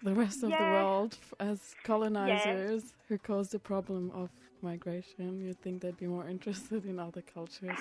the 0.03 0.13
rest 0.13 0.43
of 0.43 0.49
the 0.51 0.57
world 0.57 1.17
as 1.39 1.73
colonizers 1.83 2.93
who 3.07 3.17
caused 3.17 3.53
the 3.53 3.59
problem 3.59 4.11
of 4.13 4.29
migration. 4.61 5.39
You'd 5.39 5.61
think 5.61 5.81
they'd 5.81 5.97
be 5.97 6.07
more 6.07 6.27
interested 6.27 6.85
in 6.85 6.99
other 6.99 7.23
cultures, 7.33 7.79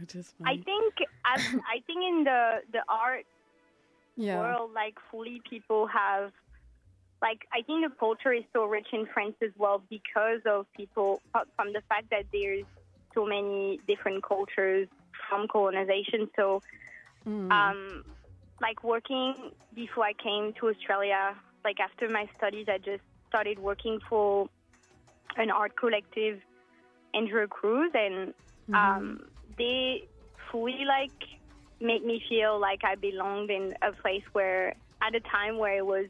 which 0.00 0.16
is 0.16 0.34
I 0.44 0.56
think 0.56 0.94
as, 1.24 1.40
I 1.68 1.80
think 1.86 2.00
in 2.08 2.24
the 2.24 2.62
the 2.72 2.82
art 2.88 3.24
yeah. 4.16 4.40
world, 4.40 4.72
like 4.74 4.96
fully 5.10 5.40
people 5.48 5.86
have, 5.86 6.32
like 7.22 7.46
I 7.52 7.62
think 7.62 7.88
the 7.88 7.94
culture 7.96 8.32
is 8.32 8.44
so 8.52 8.64
rich 8.64 8.88
in 8.92 9.06
France 9.06 9.36
as 9.42 9.50
well 9.56 9.82
because 9.88 10.40
of 10.44 10.66
people 10.76 11.20
from 11.32 11.72
the 11.72 11.82
fact 11.88 12.10
that 12.10 12.24
there's 12.32 12.66
so 13.14 13.26
many 13.26 13.80
different 13.86 14.22
cultures 14.22 14.88
from 15.28 15.48
colonization. 15.48 16.28
So, 16.36 16.62
Mm. 17.26 17.50
um, 17.50 18.04
like 18.60 18.82
working 18.82 19.34
before 19.74 20.04
I 20.04 20.12
came 20.12 20.52
to 20.60 20.68
Australia, 20.68 21.36
like 21.64 21.80
after 21.80 22.08
my 22.08 22.26
studies, 22.36 22.66
I 22.68 22.78
just 22.78 23.02
started 23.28 23.58
working 23.58 23.98
for 24.08 24.48
an 25.36 25.50
art 25.50 25.72
collective, 25.76 26.40
Andrew 27.14 27.46
Cruz, 27.46 27.92
and 27.94 28.34
um, 28.74 29.20
they 29.56 30.02
fully 30.50 30.84
like 30.86 31.12
make 31.80 32.04
me 32.04 32.22
feel 32.28 32.58
like 32.58 32.80
I 32.84 32.94
belonged 32.96 33.50
in 33.50 33.74
a 33.82 33.92
place 34.02 34.24
where, 34.32 34.74
at 35.02 35.14
a 35.14 35.20
time 35.20 35.58
where 35.58 35.76
it 35.76 35.86
was 35.86 36.06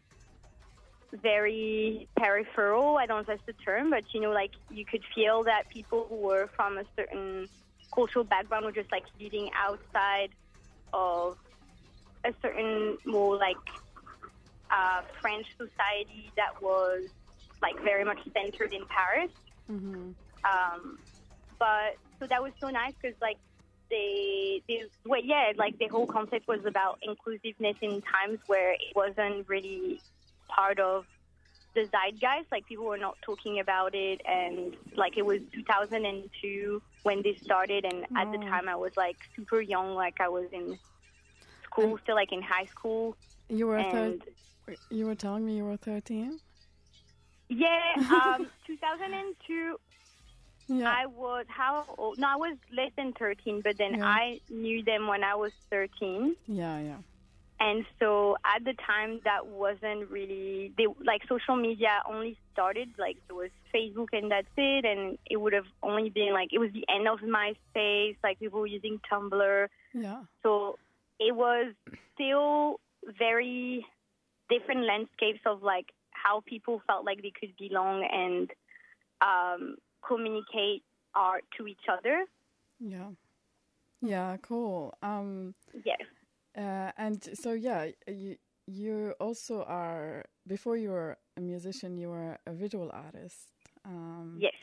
very 1.12 2.08
peripheral. 2.16 2.96
I 2.96 3.06
don't 3.06 3.16
know 3.16 3.20
if 3.20 3.26
that's 3.26 3.46
the 3.46 3.64
term, 3.64 3.90
but 3.90 4.04
you 4.12 4.20
know, 4.20 4.30
like 4.30 4.52
you 4.70 4.84
could 4.84 5.02
feel 5.14 5.44
that 5.44 5.64
people 5.72 6.06
who 6.08 6.16
were 6.16 6.48
from 6.56 6.78
a 6.78 6.84
certain 6.96 7.48
cultural 7.94 8.24
background 8.24 8.64
were 8.64 8.72
just 8.72 8.92
like 8.92 9.04
living 9.20 9.50
outside 9.56 10.30
of 10.92 11.36
a 12.24 12.32
certain 12.42 12.98
more 13.06 13.36
like 13.36 13.56
uh, 14.70 15.02
French 15.20 15.46
society 15.56 16.30
that 16.36 16.60
was 16.62 17.02
like 17.62 17.82
very 17.82 18.04
much 18.04 18.18
centered 18.34 18.72
in 18.72 18.82
Paris. 18.86 19.30
hmm 19.66 20.12
Um, 20.44 20.98
but 21.58 21.96
so 22.20 22.26
that 22.28 22.42
was 22.42 22.52
so 22.60 22.68
nice 22.68 22.94
because 23.00 23.16
like 23.20 23.36
they, 23.90 24.62
they, 24.68 24.82
well, 25.06 25.20
yeah, 25.24 25.52
like 25.56 25.78
the 25.78 25.88
whole 25.88 26.06
concept 26.06 26.46
was 26.46 26.60
about 26.66 26.98
inclusiveness 27.02 27.76
in 27.80 28.02
times 28.02 28.38
where 28.46 28.72
it 28.72 28.94
wasn't 28.94 29.48
really 29.48 30.00
part 30.48 30.78
of 30.80 31.04
the 31.74 31.86
zeitgeist. 31.92 32.50
Like 32.50 32.66
people 32.66 32.86
were 32.86 32.98
not 32.98 33.16
talking 33.22 33.60
about 33.60 33.94
it, 33.94 34.20
and 34.26 34.76
like 34.96 35.16
it 35.16 35.24
was 35.24 35.40
2002 35.52 36.82
when 37.02 37.22
this 37.22 37.40
started, 37.42 37.84
and 37.84 38.04
at 38.16 38.30
the 38.32 38.38
Oh. 38.38 38.48
time 38.48 38.68
I 38.68 38.76
was 38.76 38.92
like 38.96 39.16
super 39.36 39.60
young, 39.60 39.94
like 39.94 40.20
I 40.20 40.28
was 40.28 40.48
in 40.52 40.78
school, 41.64 41.98
still 42.02 42.14
like 42.16 42.32
in 42.32 42.42
high 42.42 42.64
school, 42.66 43.16
You 43.48 43.66
were 43.68 43.78
and 43.78 44.22
thir- 44.66 44.76
you 44.90 45.06
were 45.06 45.14
telling 45.14 45.44
me 45.46 45.56
you 45.56 45.64
were 45.64 45.76
13? 45.76 46.38
yeah, 47.48 47.80
um, 47.96 48.46
2002. 48.66 49.78
Yeah. 50.70 50.90
I 50.90 51.06
was 51.06 51.46
how 51.48 51.84
old? 51.96 52.18
No, 52.18 52.28
I 52.28 52.36
was 52.36 52.56
less 52.76 52.90
than 52.96 53.12
13, 53.14 53.62
but 53.62 53.78
then 53.78 53.94
Yeah. 53.98 54.06
I 54.06 54.40
knew 54.50 54.82
them 54.84 55.06
when 55.06 55.24
I 55.24 55.34
was 55.34 55.52
13. 55.70 56.36
yeah, 56.46 56.78
yeah. 56.80 56.96
And 57.60 57.84
so 57.98 58.36
at 58.44 58.64
the 58.64 58.74
time, 58.86 59.20
that 59.24 59.46
wasn't 59.46 60.08
really 60.10 60.72
they 60.78 60.86
like 61.04 61.22
social 61.28 61.56
media 61.56 62.02
only 62.08 62.36
started 62.52 62.88
like 62.98 63.16
there 63.26 63.36
was 63.36 63.50
Facebook 63.74 64.08
and 64.12 64.30
that's 64.30 64.46
it, 64.56 64.84
and 64.84 65.18
it 65.28 65.36
would 65.38 65.52
have 65.52 65.66
only 65.82 66.08
been 66.10 66.32
like 66.32 66.50
it 66.52 66.58
was 66.58 66.70
the 66.72 66.84
end 66.88 67.08
of 67.08 67.18
MySpace, 67.20 68.16
like 68.22 68.38
people 68.38 68.60
were 68.60 68.66
using 68.66 69.00
Tumblr, 69.10 69.66
Yeah. 69.92 70.22
so 70.42 70.78
it 71.18 71.34
was 71.34 71.74
still 72.14 72.78
very 73.18 73.84
different 74.48 74.84
landscapes 74.84 75.40
of 75.44 75.62
like 75.62 75.86
how 76.12 76.42
people 76.46 76.80
felt 76.86 77.04
like 77.04 77.22
they 77.22 77.32
could 77.40 77.56
belong 77.58 78.06
and 78.12 78.50
um, 79.20 79.76
communicate 80.06 80.82
art 81.14 81.44
to 81.56 81.66
each 81.66 81.86
other. 81.90 82.24
Yeah. 82.78 83.10
Yeah, 84.00 84.36
cool. 84.42 84.94
Um 85.02 85.54
Yes. 85.84 86.02
Uh, 86.56 86.92
and 86.96 87.22
so 87.38 87.52
yeah, 87.52 87.90
you 88.06 88.36
you 88.66 89.14
also 89.20 89.62
are 89.64 90.24
before 90.46 90.76
you 90.76 90.90
were 90.90 91.18
a 91.36 91.40
musician, 91.40 91.96
you 91.96 92.08
were 92.10 92.38
a 92.46 92.52
visual 92.52 92.90
artist. 92.92 93.52
Um 93.84 94.44
Yes. 94.44 94.54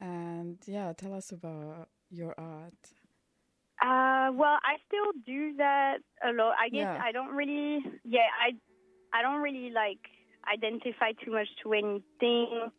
and 0.00 0.58
yeah, 0.66 0.92
tell 0.94 1.14
us 1.14 1.32
about 1.32 1.88
your 2.10 2.34
art. 2.38 2.92
Uh, 3.80 4.30
well, 4.34 4.58
I 4.62 4.76
still 4.86 5.12
do 5.24 5.54
that 5.56 5.98
a 6.24 6.32
lot. 6.32 6.54
I 6.58 6.68
guess 6.68 6.88
Yeah. 6.88 6.98
I 7.00 7.12
don't 7.12 7.34
really, 7.34 7.80
yeah, 8.04 8.26
I, 8.40 8.52
I 9.16 9.22
don't 9.22 9.40
really 9.40 9.70
like 9.70 10.00
identify 10.52 11.12
too 11.24 11.32
much 11.32 11.48
to 11.62 11.72
anything 11.74 12.70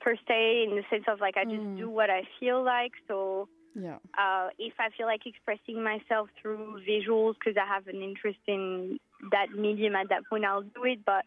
per 0.00 0.14
se 0.28 0.64
in 0.64 0.76
the 0.76 0.82
sense 0.90 1.04
of 1.08 1.20
like 1.20 1.36
I 1.36 1.44
just 1.44 1.66
Mm. 1.66 1.76
do 1.76 1.90
what 1.90 2.10
I 2.10 2.22
feel 2.40 2.64
like. 2.64 2.92
So 3.08 3.48
Yeah. 3.74 3.96
uh, 4.18 4.48
if 4.58 4.74
I 4.78 4.88
feel 4.96 5.06
like 5.06 5.26
expressing 5.26 5.82
myself 5.82 6.28
through 6.40 6.80
visuals 6.88 7.34
because 7.34 7.56
I 7.56 7.66
have 7.66 7.86
an 7.86 8.02
interest 8.02 8.38
in 8.46 8.98
that 9.30 9.50
medium 9.52 9.94
at 9.94 10.08
that 10.08 10.22
point, 10.28 10.44
I'll 10.44 10.62
do 10.62 10.84
it. 10.84 11.04
But 11.04 11.24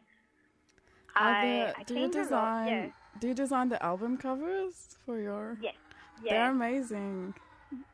I, 1.16 1.74
the- 1.76 1.80
I 1.80 1.84
do 1.84 1.94
you 1.96 2.02
lot, 2.02 2.12
design 2.12 2.68
yeah. 2.68 2.88
do 3.20 3.28
you 3.30 3.34
design 3.34 3.70
the 3.70 3.82
album 3.84 4.18
covers 4.18 4.98
for 5.06 5.20
your 5.20 5.58
Yes. 5.62 5.76
They're 6.30 6.52
amazing. 6.52 7.34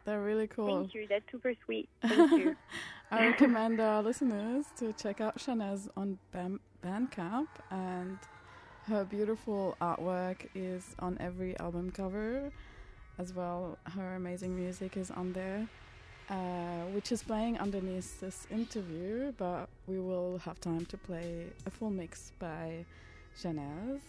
They're 0.06 0.22
really 0.22 0.48
cool. 0.48 0.82
Thank 0.82 0.94
you. 0.94 1.08
That's 1.08 1.24
super 1.32 1.54
sweet. 1.66 1.88
Thank 2.02 2.32
you. 2.32 2.56
I 3.12 3.28
recommend 3.28 3.80
our 3.80 4.04
listeners 4.04 4.66
to 4.80 4.92
check 4.94 5.22
out 5.22 5.38
Chaneze 5.38 5.88
on 5.96 6.18
Bam- 6.34 6.60
Bandcamp, 6.84 7.48
and 7.72 8.18
her 8.88 9.06
beautiful 9.06 9.78
artwork 9.80 10.48
is 10.54 10.96
on 11.00 11.18
every 11.22 11.58
album 11.60 11.92
cover 11.92 12.52
as 13.20 13.34
well. 13.34 13.78
Her 13.96 14.16
amazing 14.16 14.56
music 14.56 14.98
is 14.98 15.12
on 15.12 15.34
there, 15.34 15.68
uh, 16.30 16.86
which 16.94 17.12
is 17.12 17.24
playing 17.24 17.60
underneath 17.60 18.20
this 18.20 18.48
interview, 18.52 19.34
but 19.38 19.68
we 19.88 20.00
will 20.00 20.40
have 20.40 20.60
time 20.60 20.86
to 20.86 20.98
play 20.98 21.48
a 21.66 21.70
full 21.70 21.90
mix 21.90 22.32
by 22.40 22.86
Chaneze. 23.40 24.02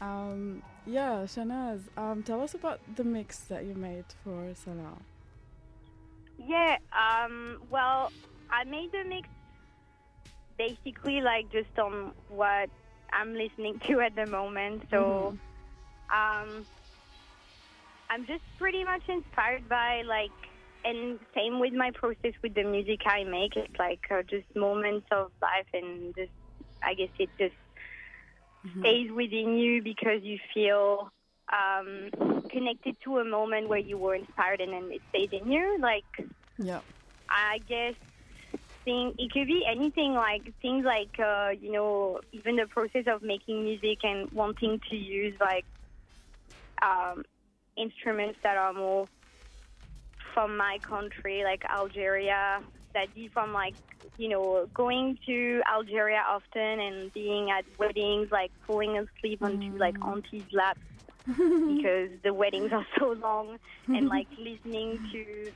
Um, 0.00 0.62
yeah, 0.86 1.24
Chaneze, 1.26 1.82
um, 1.96 2.22
tell 2.22 2.40
us 2.42 2.54
about 2.54 2.80
the 2.96 3.04
mix 3.04 3.40
that 3.40 3.64
you 3.64 3.74
made 3.74 4.06
for 4.24 4.54
Salam. 4.54 5.02
Yeah, 6.38 6.78
um, 6.92 7.60
well, 7.70 8.10
I 8.50 8.64
made 8.64 8.92
the 8.92 9.04
mix 9.04 9.28
basically 10.56 11.20
like 11.20 11.50
just 11.50 11.78
on 11.78 12.12
what 12.28 12.70
I'm 13.12 13.34
listening 13.34 13.80
to 13.88 14.00
at 14.00 14.14
the 14.14 14.26
moment. 14.26 14.84
So, 14.90 15.36
um, 16.14 16.66
I'm 18.10 18.26
just 18.26 18.42
pretty 18.58 18.84
much 18.84 19.02
inspired 19.08 19.68
by 19.68 20.02
like, 20.08 20.32
and 20.84 21.20
same 21.36 21.60
with 21.60 21.72
my 21.74 21.90
process 21.94 22.32
with 22.42 22.54
the 22.54 22.64
music 22.64 23.00
I 23.06 23.24
make. 23.24 23.56
It's 23.56 23.74
like 23.78 24.00
uh, 24.10 24.22
just 24.28 24.46
moments 24.56 25.06
of 25.12 25.28
life, 25.42 25.68
and 25.74 26.14
just 26.16 26.32
I 26.84 26.94
guess 26.94 27.10
it 27.18 27.30
just 27.38 27.54
stays 28.80 29.10
within 29.12 29.58
you 29.58 29.82
because 29.82 30.22
you 30.22 30.38
feel 30.54 31.10
um, 31.52 32.10
connected 32.50 32.96
to 33.04 33.18
a 33.18 33.24
moment 33.24 33.68
where 33.68 33.78
you 33.78 33.98
were 33.98 34.14
inspired, 34.14 34.60
and 34.60 34.72
then 34.72 34.90
it 34.92 35.02
stays 35.10 35.30
in 35.32 35.50
you. 35.50 35.78
Like 35.80 36.04
Yeah. 36.58 36.80
I 37.30 37.58
guess 37.68 37.94
thing 38.84 39.12
it 39.18 39.30
could 39.32 39.46
be 39.46 39.64
anything 39.70 40.14
like 40.14 40.42
things 40.62 40.84
like 40.84 41.12
uh, 41.18 41.50
you 41.60 41.72
know 41.72 42.20
even 42.32 42.56
the 42.56 42.66
process 42.68 43.04
of 43.06 43.22
making 43.22 43.64
music 43.64 43.98
and 44.02 44.28
wanting 44.32 44.80
to 44.90 44.96
use 44.96 45.34
like 45.40 45.64
um, 46.82 47.22
instruments 47.80 48.38
that 48.42 48.56
are 48.56 48.72
more 48.72 49.08
from 50.34 50.56
my 50.56 50.78
country 50.82 51.42
like 51.44 51.64
Algeria 51.64 52.60
that 52.94 53.12
be 53.14 53.28
from 53.28 53.52
like 53.52 53.74
you 54.16 54.28
know 54.28 54.68
going 54.74 55.18
to 55.26 55.62
Algeria 55.66 56.22
often 56.28 56.80
and 56.80 57.12
being 57.12 57.50
at 57.50 57.64
weddings 57.78 58.30
like 58.30 58.52
falling 58.66 58.96
asleep 58.98 59.42
onto 59.42 59.72
mm. 59.72 59.78
like 59.78 59.96
auntie's 60.02 60.44
lap 60.52 60.78
because 61.26 62.10
the 62.22 62.32
weddings 62.32 62.72
are 62.72 62.86
so 62.98 63.12
long 63.12 63.58
and 63.88 64.08
like 64.16 64.28
listening 64.38 64.98
to 65.12 65.52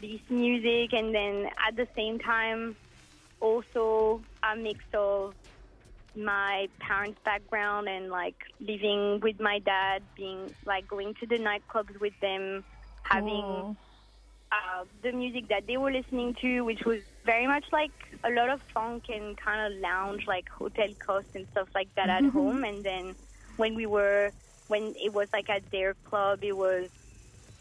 this 0.00 0.20
music 0.28 0.92
and 0.92 1.14
then 1.14 1.48
at 1.66 1.76
the 1.76 1.88
same 1.96 2.18
time 2.18 2.76
also 3.40 4.20
a 4.42 4.56
mix 4.56 4.80
of 4.94 5.34
my 6.18 6.68
parents 6.80 7.20
background 7.24 7.88
and 7.88 8.10
like 8.10 8.36
living 8.60 9.20
with 9.22 9.40
my 9.40 9.60
dad 9.60 10.02
being 10.16 10.54
like 10.66 10.86
going 10.88 11.14
to 11.20 11.26
the 11.26 11.36
nightclubs 11.38 11.98
with 12.00 12.14
them 12.20 12.64
having 13.02 13.66
Oh. 13.66 13.76
uh, 14.52 14.84
the 15.02 15.12
music 15.12 15.48
that 15.48 15.66
they 15.66 15.76
were 15.76 15.90
listening 15.92 16.34
to, 16.40 16.62
which 16.62 16.80
was 16.86 17.00
very 17.24 17.46
much 17.46 17.64
like 17.72 17.92
a 18.24 18.30
lot 18.30 18.50
of 18.50 18.60
funk 18.74 19.04
and 19.08 19.36
kind 19.38 19.72
of 19.72 19.80
lounge, 19.80 20.24
like 20.26 20.46
Hôtel 20.58 20.96
Costes 21.06 21.30
and 21.34 21.46
stuff 21.52 21.68
like 21.74 21.88
that 21.96 22.08
at 22.10 22.24
home. 22.32 22.64
And 22.64 22.84
then 22.84 23.16
when 23.56 23.74
we 23.74 23.86
were, 23.86 24.32
when 24.68 24.94
it 24.96 25.12
was 25.12 25.28
like 25.32 25.50
at 25.50 25.62
their 25.72 25.94
club, 26.04 26.40
it 26.42 26.52
was 26.56 26.90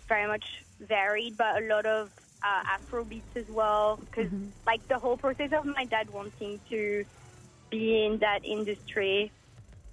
very 0.07 0.27
much 0.27 0.45
varied, 0.79 1.37
but 1.37 1.61
a 1.61 1.65
lot 1.67 1.85
of 1.85 2.07
uh, 2.43 2.63
Afro 2.75 3.03
beats 3.03 3.31
as 3.35 3.45
well. 3.49 3.97
Because 3.97 4.31
like 4.65 4.81
the 4.89 4.99
whole 4.99 5.17
process 5.17 5.51
of 5.57 5.65
my 5.65 5.85
dad 5.85 6.09
wanting 6.09 6.61
to 6.69 7.05
be 7.69 8.05
in 8.05 8.19
that 8.19 8.39
industry 8.45 9.31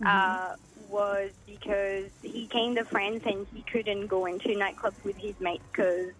uh, 0.07 0.55
was 0.89 1.31
because 1.47 2.11
he 2.23 2.49
came 2.53 2.75
to 2.77 2.85
France 2.91 3.23
and 3.25 3.47
he 3.53 3.65
couldn't 3.73 4.07
go 4.09 4.27
into 4.27 4.49
nightclubs 4.49 5.03
with 5.05 5.17
his 5.19 5.35
mates 5.41 5.65
because 5.73 6.11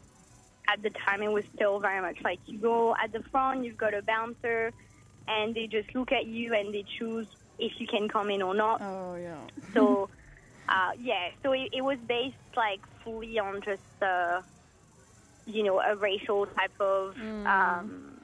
at 0.69 0.83
the 0.83 0.91
time 1.07 1.23
it 1.23 1.29
was 1.29 1.45
still 1.55 1.79
very 1.81 2.01
much 2.01 2.17
like 2.25 2.39
you 2.47 2.59
go 2.59 2.95
at 3.03 3.13
the 3.13 3.23
front, 3.31 3.65
you've 3.65 3.77
got 3.77 3.95
a 3.95 4.03
bouncer, 4.03 4.73
and 5.29 5.55
they 5.55 5.67
just 5.67 5.95
look 5.95 6.13
at 6.13 6.27
you 6.27 6.55
and 6.55 6.73
they 6.75 6.85
choose 6.99 7.27
if 7.59 7.73
you 7.79 7.87
can 7.87 8.09
come 8.09 8.31
in 8.31 8.43
or 8.43 8.55
not. 8.55 8.81
Oh 8.83 9.17
yeah. 9.17 9.47
So, 9.75 10.09
uh, 10.69 10.91
yeah, 10.99 11.29
so 11.43 11.53
it, 11.53 11.69
it 11.73 11.83
was 11.83 11.99
based 12.09 12.37
like 12.57 12.81
fully 13.05 13.39
on 13.39 13.61
just, 13.65 13.83
uh, 14.03 14.41
you 15.47 15.63
know, 15.63 15.81
a 15.81 15.95
racial 15.97 16.47
type 16.47 16.73
of, 16.81 17.15
um, 17.47 18.21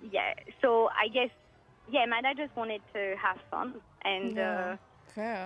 yeah. 0.00 0.32
So 0.60 0.88
I 0.88 1.08
guess, 1.08 1.30
yeah, 1.90 2.06
my 2.06 2.20
dad 2.22 2.36
just 2.36 2.54
wanted 2.56 2.82
to 2.94 3.14
have 3.20 3.38
fun, 3.50 3.80
and 4.04 4.36
Yeah. 4.36 4.76
uh, 4.76 4.76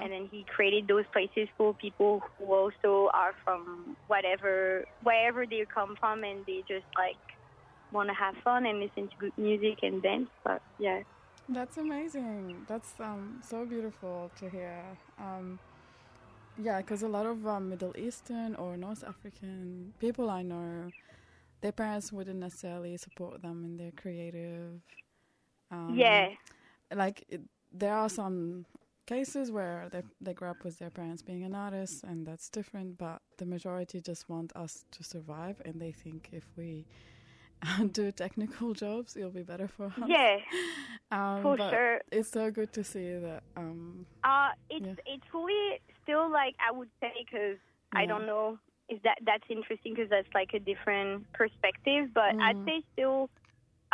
and 0.03 0.13
then 0.13 0.29
he 0.31 0.45
created 0.45 0.87
those 0.87 1.05
places 1.13 1.49
for 1.57 1.75
people 1.75 2.23
who 2.39 2.53
also 2.53 3.11
are 3.15 3.35
from 3.45 3.97
whatever, 4.07 4.85
wherever 5.03 5.47
they 5.47 5.65
come 5.73 5.97
from, 5.99 6.25
and 6.25 6.45
they 6.47 6.63
just 6.69 6.87
like 6.97 7.17
want 7.93 8.09
to 8.09 8.15
have 8.15 8.35
fun 8.45 8.67
and 8.67 8.81
listen 8.81 9.09
to 9.09 9.17
good 9.19 9.33
music 9.39 9.79
and 9.83 10.03
dance. 10.03 10.29
But 10.45 10.61
yeah. 10.79 11.03
That's 11.49 11.77
amazing. 11.77 12.65
That's 12.67 12.93
um, 13.01 13.41
so 13.43 13.65
beautiful 13.65 14.31
to 14.39 14.49
hear. 14.49 14.83
Um, 15.19 15.59
yeah, 16.63 16.79
because 16.79 17.03
a 17.03 17.09
lot 17.09 17.27
of 17.27 17.47
um, 17.47 17.69
Middle 17.71 17.95
Eastern 17.99 18.55
or 18.55 18.77
North 18.77 19.05
African 19.05 19.93
people 20.01 20.31
I 20.31 20.43
know, 20.43 20.91
their 21.61 21.73
parents 21.73 22.13
wouldn't 22.13 22.41
necessarily 22.41 22.97
support 22.97 23.43
them 23.43 23.65
in 23.65 23.77
their 23.77 23.93
creative. 23.93 24.81
Um, 25.75 25.97
yeah. 25.97 26.29
Like 26.95 27.25
it, 27.29 27.41
there 27.73 27.95
are 27.95 28.09
some 28.09 28.67
cases 29.07 29.51
where 29.51 29.89
they 29.91 30.03
they 30.21 30.33
grew 30.35 30.49
up 30.49 30.65
with 30.65 30.79
their 30.79 30.91
parents 30.91 31.23
being 31.23 31.43
an 31.45 31.55
artist, 31.55 32.05
and 32.05 32.27
that's 32.27 32.49
different. 32.49 32.99
But 32.99 33.21
the 33.39 33.47
majority 33.47 34.01
just 34.01 34.29
want 34.29 34.53
us 34.57 34.85
to 34.93 35.03
survive, 35.03 35.57
and 35.65 35.81
they 35.81 35.93
think 35.93 36.29
if 36.33 36.45
we 36.57 36.85
do 37.93 38.13
technical 38.13 38.75
jobs, 38.85 39.17
it'll 39.17 39.31
be 39.31 39.43
better 39.43 39.69
for 39.69 39.87
us. 39.87 40.09
Yeah, 40.09 40.37
um, 41.11 41.43
for 41.43 41.57
sure. 41.71 42.01
It's 42.13 42.31
so 42.31 42.51
good 42.51 42.73
to 42.75 42.85
see 42.85 43.09
that. 43.19 43.43
Um, 43.57 44.07
Uh, 44.23 44.51
it's 44.71 44.87
Yeah. 44.87 45.13
it's 45.15 45.27
fully 45.33 45.81
still 46.03 46.31
like 46.31 46.55
I 46.67 46.71
would 46.73 46.91
say 47.01 47.13
because 47.25 47.59
I 47.95 48.07
don't 48.07 48.27
know 48.27 48.59
if 48.89 49.03
that 49.03 49.19
that's 49.25 49.45
interesting 49.49 49.95
because 49.95 50.11
that's 50.11 50.33
like 50.35 50.51
a 50.55 50.61
different 50.61 51.27
perspective. 51.33 52.03
But 52.15 52.35
I'd 52.41 52.57
Mhm. 52.57 52.67
say 52.67 52.83
still, 52.93 53.29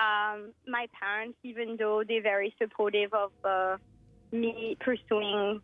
um, 0.01 0.55
my 0.67 0.87
parents, 0.99 1.39
even 1.45 1.77
though 1.79 2.03
they're 2.07 2.23
very 2.23 2.55
supportive 2.63 3.13
of 3.13 3.31
uh, 3.45 3.77
me 4.33 4.77
pursuing 4.81 5.61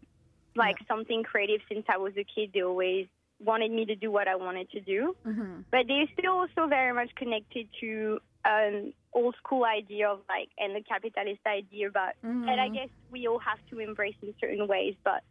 like 0.57 0.77
something 0.88 1.22
creative 1.22 1.61
since 1.70 1.85
I 1.88 1.99
was 1.99 2.12
a 2.16 2.25
kid, 2.25 2.51
they 2.55 2.62
always 2.62 3.07
wanted 3.40 3.70
me 3.72 3.87
to 3.87 3.96
do 3.96 4.11
what 4.11 4.29
I 4.29 4.37
wanted 4.37 4.70
to 4.70 4.81
do. 4.81 5.14
mhm. 5.25 5.64
But 5.72 5.87
they're 5.88 6.09
still 6.18 6.33
also 6.33 6.68
very 6.68 6.92
much 6.94 7.11
connected 7.16 7.68
to 7.81 8.18
an 8.44 8.94
old 9.14 9.35
school 9.38 9.64
idea 9.64 10.09
of 10.09 10.20
like 10.29 10.49
and 10.59 10.75
the 10.77 10.83
capitalist 10.83 11.40
idea 11.46 11.88
about 11.88 12.12
and 12.49 12.61
I 12.61 12.68
Mhm. 12.68 12.75
guess 12.75 12.88
we 13.11 13.27
all 13.27 13.40
have 13.40 13.59
to 13.70 13.81
embrace 13.81 14.14
in 14.22 14.35
certain 14.40 14.68
ways, 14.68 14.94
but 15.05 15.22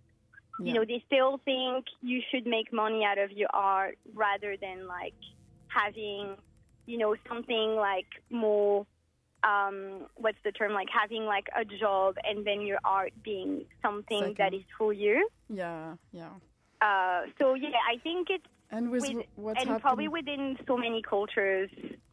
you 0.64 0.74
Yeah. 0.74 0.74
know, 0.74 0.86
they 0.86 1.04
still 1.06 1.40
think 1.46 1.86
you 2.02 2.22
should 2.32 2.46
make 2.48 2.74
money 2.74 3.04
out 3.06 3.18
of 3.18 3.32
your 3.32 3.50
art 3.54 3.98
rather 4.14 4.58
than 4.62 4.88
like 4.88 5.16
having, 5.70 6.36
you 6.88 6.98
know, 6.98 7.16
something 7.28 7.76
like 7.76 8.08
more 8.32 8.86
um 9.48 10.08
what's 10.16 10.38
the 10.44 10.52
term 10.52 10.74
like 10.74 10.88
having 11.02 11.26
like 11.26 11.48
a 11.56 11.64
job 11.66 12.16
and 12.28 12.46
then 12.48 12.62
your 12.62 12.80
art 12.84 13.14
being 13.24 13.66
something 13.82 14.22
that 14.38 14.52
Second. 14.52 14.54
is 14.56 14.66
for 14.78 14.92
you. 14.94 15.28
Yeah, 15.50 15.96
yeah. 16.12 16.30
Uh 16.82 17.22
so 17.40 17.54
yeah, 17.54 17.70
I 17.94 17.98
think 18.00 18.28
it's 18.30 18.46
And 18.72 18.90
with, 18.92 19.04
with, 19.04 19.26
what's 19.36 19.60
and 19.60 19.70
happening, 19.70 19.82
probably 19.82 20.08
within 20.08 20.58
so 20.68 20.76
many 20.78 21.02
cultures 21.02 21.70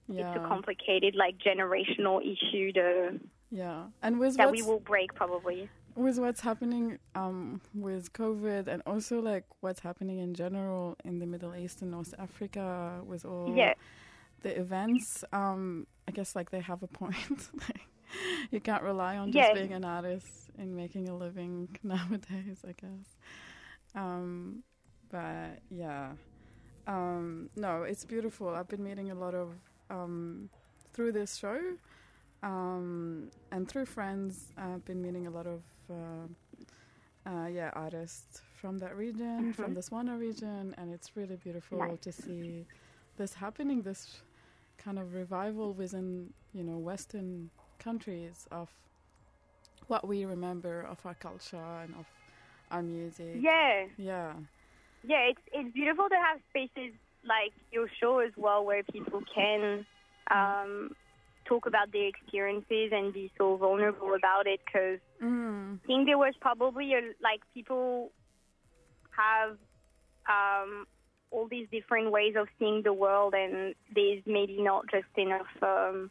yeah, 0.08 0.28
it's 0.34 0.44
a 0.44 0.48
complicated 0.48 1.14
like 1.14 1.36
generational 1.38 2.20
issue 2.20 2.72
to, 2.72 3.18
yeah. 3.50 3.84
And 4.02 4.18
with 4.18 4.36
that 4.36 4.50
we 4.50 4.62
will 4.62 4.80
break 4.80 5.14
probably. 5.14 5.68
with 5.94 6.18
what's 6.18 6.40
happening 6.40 6.98
um, 7.14 7.60
with 7.74 8.12
COVID 8.12 8.66
and 8.66 8.82
also 8.86 9.20
like 9.20 9.44
what's 9.60 9.80
happening 9.80 10.18
in 10.18 10.34
general 10.34 10.96
in 11.04 11.18
the 11.18 11.26
Middle 11.26 11.54
East 11.54 11.82
and 11.82 11.90
North 11.90 12.14
Africa 12.18 13.00
with 13.06 13.24
all 13.24 13.54
Yeah. 13.56 13.74
The 14.42 14.58
events, 14.58 15.24
um, 15.32 15.86
I 16.08 16.12
guess 16.12 16.34
like 16.36 16.50
they 16.50 16.60
have 16.60 16.82
a 16.82 16.86
point. 16.86 17.50
like, 17.68 17.88
you 18.50 18.60
can't 18.60 18.82
rely 18.82 19.16
on 19.16 19.32
just 19.32 19.52
Yeah. 19.52 19.52
being 19.52 19.72
an 19.72 19.84
artist 19.84 20.50
and 20.58 20.74
making 20.76 21.08
a 21.08 21.16
living 21.16 21.68
nowadays, 21.82 22.64
I 22.66 22.72
guess. 22.72 23.16
Um, 23.94 24.62
but 25.10 25.60
yeah, 25.70 26.12
um, 26.86 27.50
no, 27.56 27.82
it's 27.84 28.04
beautiful. 28.04 28.48
I've 28.50 28.68
been 28.68 28.82
meeting 28.84 29.10
a 29.10 29.14
lot 29.14 29.34
of 29.34 29.54
um, 29.90 30.48
through 30.92 31.12
this 31.12 31.36
show 31.36 31.60
um, 32.42 33.30
and 33.52 33.68
through 33.68 33.86
friends. 33.86 34.52
I've 34.56 34.84
been 34.84 35.02
meeting 35.02 35.26
a 35.26 35.30
lot 35.30 35.46
of 35.46 35.62
uh, 35.90 36.26
uh, 37.26 37.46
yeah 37.46 37.70
artists 37.74 38.42
from 38.54 38.78
that 38.78 38.96
region, 38.96 39.52
from 39.52 39.74
Mhm. 39.74 39.74
the 39.74 39.80
Swana 39.80 40.18
region, 40.18 40.74
and 40.78 40.92
it's 40.92 41.16
really 41.16 41.36
beautiful 41.36 41.96
Nice. 41.96 42.00
to 42.02 42.12
see 42.12 42.66
this 43.16 43.34
happening. 43.34 43.82
This 43.82 44.22
kind 44.84 44.98
of 44.98 45.14
revival 45.14 45.72
within 45.72 46.30
you 46.52 46.62
know 46.62 46.78
Western 46.78 47.50
countries 47.78 48.46
of 48.50 48.68
what 49.88 50.06
we 50.06 50.24
remember 50.24 50.82
of 50.82 50.98
our 51.04 51.14
culture 51.14 51.56
and 51.82 51.94
of 51.94 52.06
our 52.70 52.82
music. 52.82 53.40
Yeah. 53.42 53.86
Yeah. 53.96 54.32
Yeah, 55.04 55.30
it's 55.30 55.40
it's 55.52 55.72
beautiful 55.74 56.08
to 56.08 56.14
have 56.14 56.40
spaces 56.50 56.94
like 57.24 57.52
your 57.70 57.88
show 58.00 58.20
as 58.20 58.32
well, 58.36 58.64
where 58.64 58.82
people 58.84 59.20
can 59.34 59.84
um, 60.30 60.90
talk 61.44 61.66
about 61.66 61.92
their 61.92 62.06
experiences 62.08 62.90
and 62.92 63.12
be 63.12 63.30
so 63.38 63.56
vulnerable 63.56 64.14
about 64.14 64.46
it. 64.46 64.60
Because 64.64 65.00
Mm. 65.22 65.78
I 65.84 65.86
think 65.86 66.06
there 66.06 66.18
was 66.18 66.34
probably 66.40 66.94
a, 66.94 67.00
like 67.22 67.40
people 67.54 68.10
have 69.16 69.56
um, 70.28 70.86
all 71.32 71.48
these 71.48 71.66
different 71.72 72.10
ways 72.12 72.34
of 72.36 72.46
seeing 72.58 72.82
the 72.82 72.92
world, 72.92 73.34
and 73.34 73.74
there's 73.94 74.22
maybe 74.26 74.58
not 74.60 74.84
just 74.90 75.08
enough 75.16 75.50
um, 75.62 76.10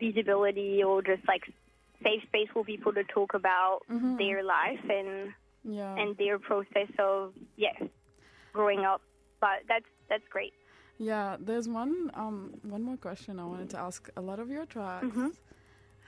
visibility 0.00 0.82
or 0.82 1.02
just 1.02 1.26
like 1.26 1.42
safe 2.02 2.22
space 2.28 2.48
for 2.52 2.64
people 2.64 2.92
to 2.92 3.04
talk 3.04 3.34
about 3.34 3.80
Mhm. 3.88 4.18
their 4.18 4.42
life 4.42 4.84
and 4.98 5.32
Yeah. 5.64 5.96
and 6.00 6.16
their 6.16 6.38
process 6.40 6.90
of 6.98 7.34
yes 7.56 7.80
growing 8.52 8.80
up 8.84 9.00
but 9.40 9.58
that's 9.68 9.90
that's 10.08 10.26
great 10.28 10.52
Yeah, 10.98 11.36
there's 11.40 11.68
one 11.68 12.10
um 12.14 12.38
one 12.62 12.82
more 12.82 12.96
question 12.96 13.38
I 13.40 13.46
wanted 13.52 13.70
to 13.70 13.78
ask. 13.78 14.00
A 14.16 14.20
lot 14.20 14.38
of 14.38 14.48
your 14.50 14.66
tracks 14.66 15.06
Mhm. 15.16 15.30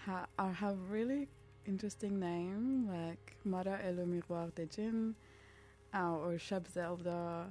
ha- 0.04 0.26
are, 0.38 0.52
have 0.52 0.78
really 0.90 1.28
interesting 1.66 2.18
name 2.20 2.86
like 2.96 3.36
Mara 3.44 3.76
et 3.82 3.92
le 3.96 4.04
miroir 4.06 4.50
des 4.54 4.66
djinns 4.66 5.14
uh, 5.94 6.14
or 6.24 6.32
Sheb 6.38 6.66
Zelda. 6.68 7.48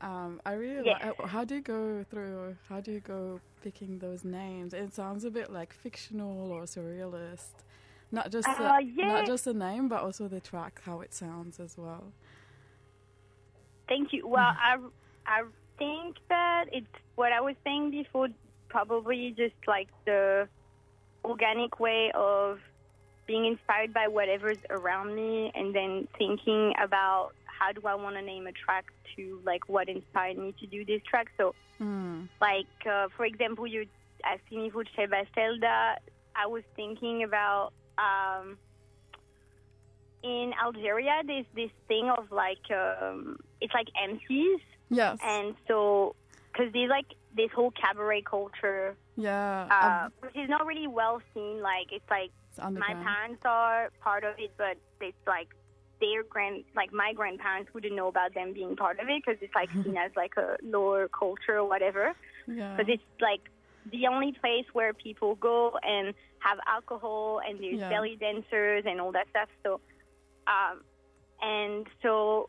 Um, 0.00 0.40
I 0.46 0.52
really 0.52 0.84
Yes. 0.84 1.00
like. 1.02 1.28
How 1.30 1.44
do 1.44 1.56
you 1.56 1.60
go 1.62 2.04
through? 2.10 2.56
How 2.68 2.80
do 2.80 2.92
you 2.92 3.00
go 3.00 3.40
picking 3.62 3.98
those 3.98 4.24
names? 4.24 4.72
It 4.72 4.94
sounds 4.94 5.24
a 5.24 5.30
bit 5.30 5.50
like 5.50 5.72
fictional 5.72 6.52
or 6.52 6.62
surrealist. 6.62 7.64
Not 8.12 8.30
just 8.30 8.46
the, 8.56 8.64
Uh, 8.68 8.78
yeah. 8.78 9.08
not 9.08 9.26
just 9.26 9.44
the 9.44 9.54
name, 9.54 9.88
but 9.88 10.02
also 10.02 10.28
the 10.28 10.40
track, 10.40 10.80
how 10.84 11.00
it 11.00 11.12
sounds 11.12 11.58
as 11.60 11.76
well. 11.76 12.12
thank 13.88 14.12
you 14.12 14.26
well 14.26 14.52
i 14.58 14.76
i 15.26 15.42
think 15.78 16.16
that 16.28 16.66
it's 16.72 16.86
what 17.14 17.32
i 17.32 17.40
was 17.40 17.54
saying 17.64 17.90
before 17.90 18.28
probably 18.68 19.34
just 19.36 19.54
like 19.66 19.88
the 20.04 20.48
organic 21.24 21.80
way 21.80 22.10
of 22.14 22.58
being 23.26 23.44
inspired 23.46 23.92
by 23.92 24.08
whatever's 24.08 24.58
around 24.70 25.14
me 25.14 25.50
and 25.54 25.74
then 25.74 26.06
thinking 26.18 26.72
about 26.82 27.30
how 27.58 27.72
do 27.72 27.80
i 27.86 27.94
want 27.94 28.16
to 28.16 28.22
name 28.22 28.46
a 28.46 28.52
track 28.52 28.86
to 29.16 29.40
like 29.44 29.68
what 29.68 29.88
inspired 29.88 30.38
me 30.38 30.54
to 30.60 30.66
do 30.66 30.84
this 30.84 31.02
track 31.10 31.28
so 31.36 31.54
Mm. 31.80 32.28
Like, 32.40 32.66
uh, 32.88 33.08
for 33.16 33.24
example, 33.24 33.66
you 33.66 33.86
asking 34.24 34.62
me 34.62 34.70
for 34.70 34.84
Sheba 34.96 35.24
Zelda. 35.34 35.96
I 36.34 36.46
was 36.46 36.62
thinking 36.76 37.22
about 37.22 37.72
um, 37.98 38.58
in 40.22 40.52
Algeria, 40.62 41.22
there's 41.26 41.46
this 41.54 41.70
thing 41.86 42.10
of 42.16 42.30
like, 42.30 42.70
um, 42.70 43.38
it's 43.60 43.74
like 43.74 43.88
MCs. 44.02 44.60
Yes. 44.90 45.18
And 45.22 45.54
so, 45.66 46.14
because 46.52 46.72
there's 46.72 46.90
like 46.90 47.06
this 47.36 47.50
whole 47.54 47.72
cabaret 47.72 48.22
culture, 48.22 48.96
yeah. 49.16 49.68
uh, 49.70 50.08
which 50.20 50.36
is 50.36 50.48
not 50.48 50.66
really 50.66 50.86
well 50.86 51.20
seen. 51.34 51.60
Like, 51.60 51.92
it's 51.92 52.08
like 52.10 52.30
it's 52.56 52.58
my 52.58 52.94
parents 52.94 53.42
are 53.44 53.90
part 54.00 54.24
of 54.24 54.34
it, 54.38 54.52
but 54.56 54.76
it's 55.00 55.16
like 55.26 55.48
their 56.00 56.22
grand, 56.28 56.64
like 56.74 56.92
my 56.92 57.12
grandparents 57.14 57.72
wouldn't 57.74 57.94
know 57.94 58.08
about 58.08 58.34
them 58.34 58.52
being 58.52 58.76
part 58.76 58.98
of 59.00 59.08
it 59.08 59.22
because 59.24 59.38
it's 59.42 59.54
like 59.54 59.70
seen 59.84 59.96
as 59.96 60.10
like 60.16 60.32
a 60.36 60.56
lower 60.62 61.08
culture 61.08 61.58
or 61.58 61.68
whatever. 61.68 62.12
Yeah. 62.46 62.76
Because 62.76 62.92
it's 62.92 63.02
like 63.20 63.40
the 63.90 64.06
only 64.06 64.32
place 64.40 64.66
where 64.72 64.92
people 64.92 65.34
go 65.36 65.72
and 65.82 66.14
have 66.40 66.58
alcohol 66.66 67.40
and 67.46 67.60
there's 67.62 67.80
Yeah. 67.80 67.88
belly 67.88 68.16
dancers 68.20 68.84
and 68.86 69.00
all 69.00 69.12
that 69.12 69.28
stuff. 69.30 69.48
So, 69.64 69.80
um, 70.46 70.82
and 71.40 71.86
so 72.02 72.48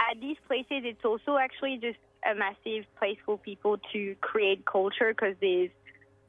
at 0.00 0.20
these 0.20 0.36
places, 0.46 0.82
it's 0.84 1.04
also 1.04 1.36
actually 1.36 1.78
just 1.80 1.98
a 2.30 2.34
massive 2.34 2.84
place 2.98 3.18
for 3.24 3.38
people 3.38 3.78
to 3.92 4.14
create 4.20 4.64
culture 4.66 5.12
because 5.14 5.36
there's 5.40 5.70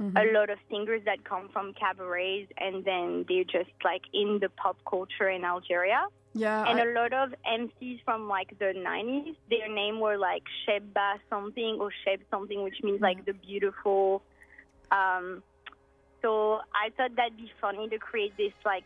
Mhm. 0.02 0.18
a 0.18 0.34
lot 0.38 0.50
of 0.50 0.58
singers 0.70 1.04
that 1.06 1.24
come 1.24 1.48
from 1.50 1.74
cabarets 1.74 2.52
and 2.58 2.84
then 2.84 3.24
they're 3.30 3.44
just 3.44 3.70
like 3.84 4.02
in 4.14 4.40
the 4.40 4.50
pop 4.50 4.78
culture 4.90 5.30
in 5.30 5.44
Algeria. 5.46 6.08
yeah. 6.34 6.64
and 6.70 6.80
I- 6.80 6.86
a 6.86 6.90
lot 6.94 7.12
of 7.14 7.34
MCs 7.46 8.00
from 8.06 8.28
like 8.30 8.58
the 8.58 8.72
90s, 8.74 9.36
their 9.50 9.68
name 9.68 10.00
were 10.00 10.18
like 10.18 10.44
Sheba 10.66 11.20
something 11.30 11.74
or 11.82 11.92
Sheb 12.06 12.22
something, 12.32 12.64
which 12.64 12.82
means 12.84 13.02
like 13.02 13.26
the 13.26 13.34
beautiful. 13.34 14.24
Um, 14.92 15.44
so 16.22 16.62
I 16.74 16.90
thought 16.96 17.16
that'd 17.18 17.36
be 17.38 17.52
funny 17.60 17.90
to 17.90 17.98
create 18.00 18.36
this 18.38 18.54
like 18.66 18.86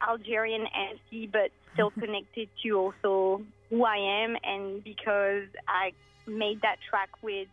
Algerian 0.00 0.66
MC, 0.90 1.26
but 1.26 1.50
still 1.74 1.90
connected 2.02 2.48
to 2.62 2.70
also 2.72 3.42
who 3.70 3.84
I 3.84 3.96
am, 4.24 4.36
and 4.44 4.82
because 4.82 5.48
I 5.68 5.92
made 6.26 6.62
that 6.62 6.78
track 6.88 7.10
with 7.22 7.48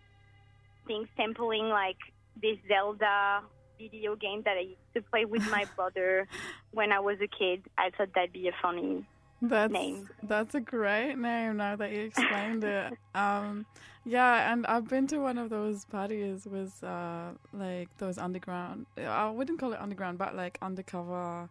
things 0.88 1.08
sampling 1.18 1.70
like 1.70 1.98
this 2.42 2.58
Zelda 2.68 3.42
video 3.80 4.16
game 4.16 4.42
that 4.46 4.58
I 4.58 4.62
used 4.62 4.94
to 4.96 5.02
play 5.02 5.26
with 5.26 5.46
my 5.50 5.66
brother 5.76 6.28
when 6.72 6.92
I 6.92 7.00
was 7.00 7.18
a 7.22 7.28
kid. 7.28 7.64
I 7.78 7.90
thought 7.98 8.10
that'd 8.16 8.34
be 8.34 8.48
a 8.48 8.52
funny. 8.62 9.06
That's 9.42 9.74
name. 9.74 10.10
that's 10.24 10.56
a 10.56 10.62
great 10.62 11.16
name. 11.16 11.58
Now 11.58 11.76
that 11.76 11.92
you 11.92 12.02
explained 12.02 12.64
it, 12.64 12.94
um, 13.16 13.66
yeah, 14.06 14.54
and 14.54 14.66
I've 14.68 14.88
been 14.88 15.06
to 15.08 15.18
one 15.18 15.38
of 15.38 15.50
those 15.50 15.84
parties 15.84 16.48
with 16.50 16.82
uh, 16.82 17.32
like 17.52 17.90
those 17.98 18.18
underground. 18.18 18.86
I 18.98 19.30
wouldn't 19.30 19.60
call 19.60 19.74
it 19.74 19.82
underground, 19.82 20.18
but 20.18 20.34
like 20.34 20.58
undercover 20.62 21.50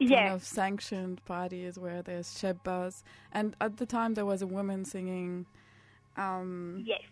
Yeah. 0.00 0.16
kind 0.24 0.34
of 0.34 0.42
sanctioned 0.44 1.24
parties 1.24 1.78
where 1.78 2.02
there's 2.02 2.26
shebbas, 2.26 3.04
and 3.30 3.54
at 3.60 3.76
the 3.76 3.86
time 3.86 4.14
there 4.14 4.26
was 4.26 4.42
a 4.42 4.46
woman 4.48 4.84
singing, 4.84 5.46
um, 6.16 6.82
Yes. 6.84 7.02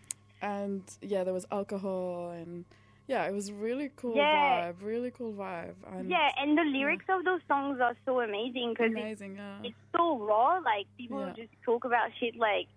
and 0.41 0.81
yeah, 1.01 1.23
there 1.23 1.33
was 1.33 1.45
alcohol, 1.53 2.31
and 2.31 2.65
yeah, 3.13 3.27
it 3.29 3.33
was 3.39 3.51
really 3.51 3.89
cool 4.01 4.15
Yeah. 4.15 4.71
vibe, 4.71 4.77
really 4.93 5.11
cool 5.11 5.33
vibe, 5.33 5.75
Yeah, 6.15 6.29
and 6.41 6.57
the 6.57 6.63
lyrics 6.77 7.05
of 7.15 7.19
those 7.29 7.41
songs 7.51 7.79
are 7.85 7.95
so 8.05 8.21
amazing 8.21 8.67
because 8.73 8.93
it's. 8.95 9.21
Yeah, 9.21 9.59
it's 9.67 9.81
so 9.95 10.03
raw. 10.29 10.59
Like 10.73 10.87
people 10.97 11.19
Yeah. 11.27 11.33
just 11.41 11.53
talk 11.69 11.81
about 11.89 12.07
shit 12.19 12.35
like 12.49 12.67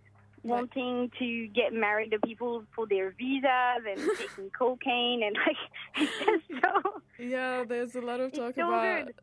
wanting 0.54 1.10
to 1.20 1.28
get 1.60 1.72
married 1.72 2.10
to 2.14 2.18
people 2.30 2.52
for 2.74 2.84
their 2.86 3.08
visas 3.20 3.82
and 3.90 4.00
taking 4.22 4.50
cocaine 4.62 5.20
and 5.26 5.34
like 5.46 5.60
it's 6.02 6.16
just 6.26 6.46
so 6.62 6.72
yeah, 7.18 7.64
there's 7.70 7.94
a 7.94 8.00
lot 8.10 8.20
of 8.20 8.28
talk 8.32 8.54
so 8.54 8.68
about 8.68 9.06
good. 9.06 9.14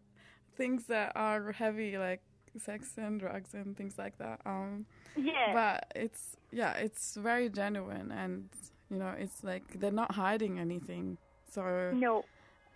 things 0.60 0.86
that 0.94 1.12
are 1.16 1.52
heavy, 1.52 1.98
like 2.08 2.22
sex 2.58 2.98
and 2.98 3.20
drugs 3.20 3.54
and 3.54 3.78
things 3.80 3.96
like 4.04 4.18
that. 4.18 4.38
Um, 4.46 4.86
yeah. 5.16 5.54
but 5.54 5.78
it's 6.04 6.36
yeah 6.52 6.74
it's 6.86 7.16
very 7.30 7.50
genuine 7.50 8.12
and 8.12 8.50
you 8.92 8.98
know 8.98 9.14
it's 9.18 9.44
like 9.44 9.80
they're 9.80 9.92
not 10.04 10.12
hiding 10.16 10.60
anything 10.60 11.18
so 11.52 11.94
no. 11.94 12.26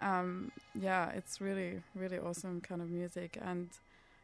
um 0.01 0.51
yeah 0.79 1.09
it's 1.11 1.41
really 1.41 1.81
really 1.95 2.17
awesome 2.17 2.61
kind 2.61 2.81
of 2.81 2.89
music 2.89 3.37
and 3.41 3.69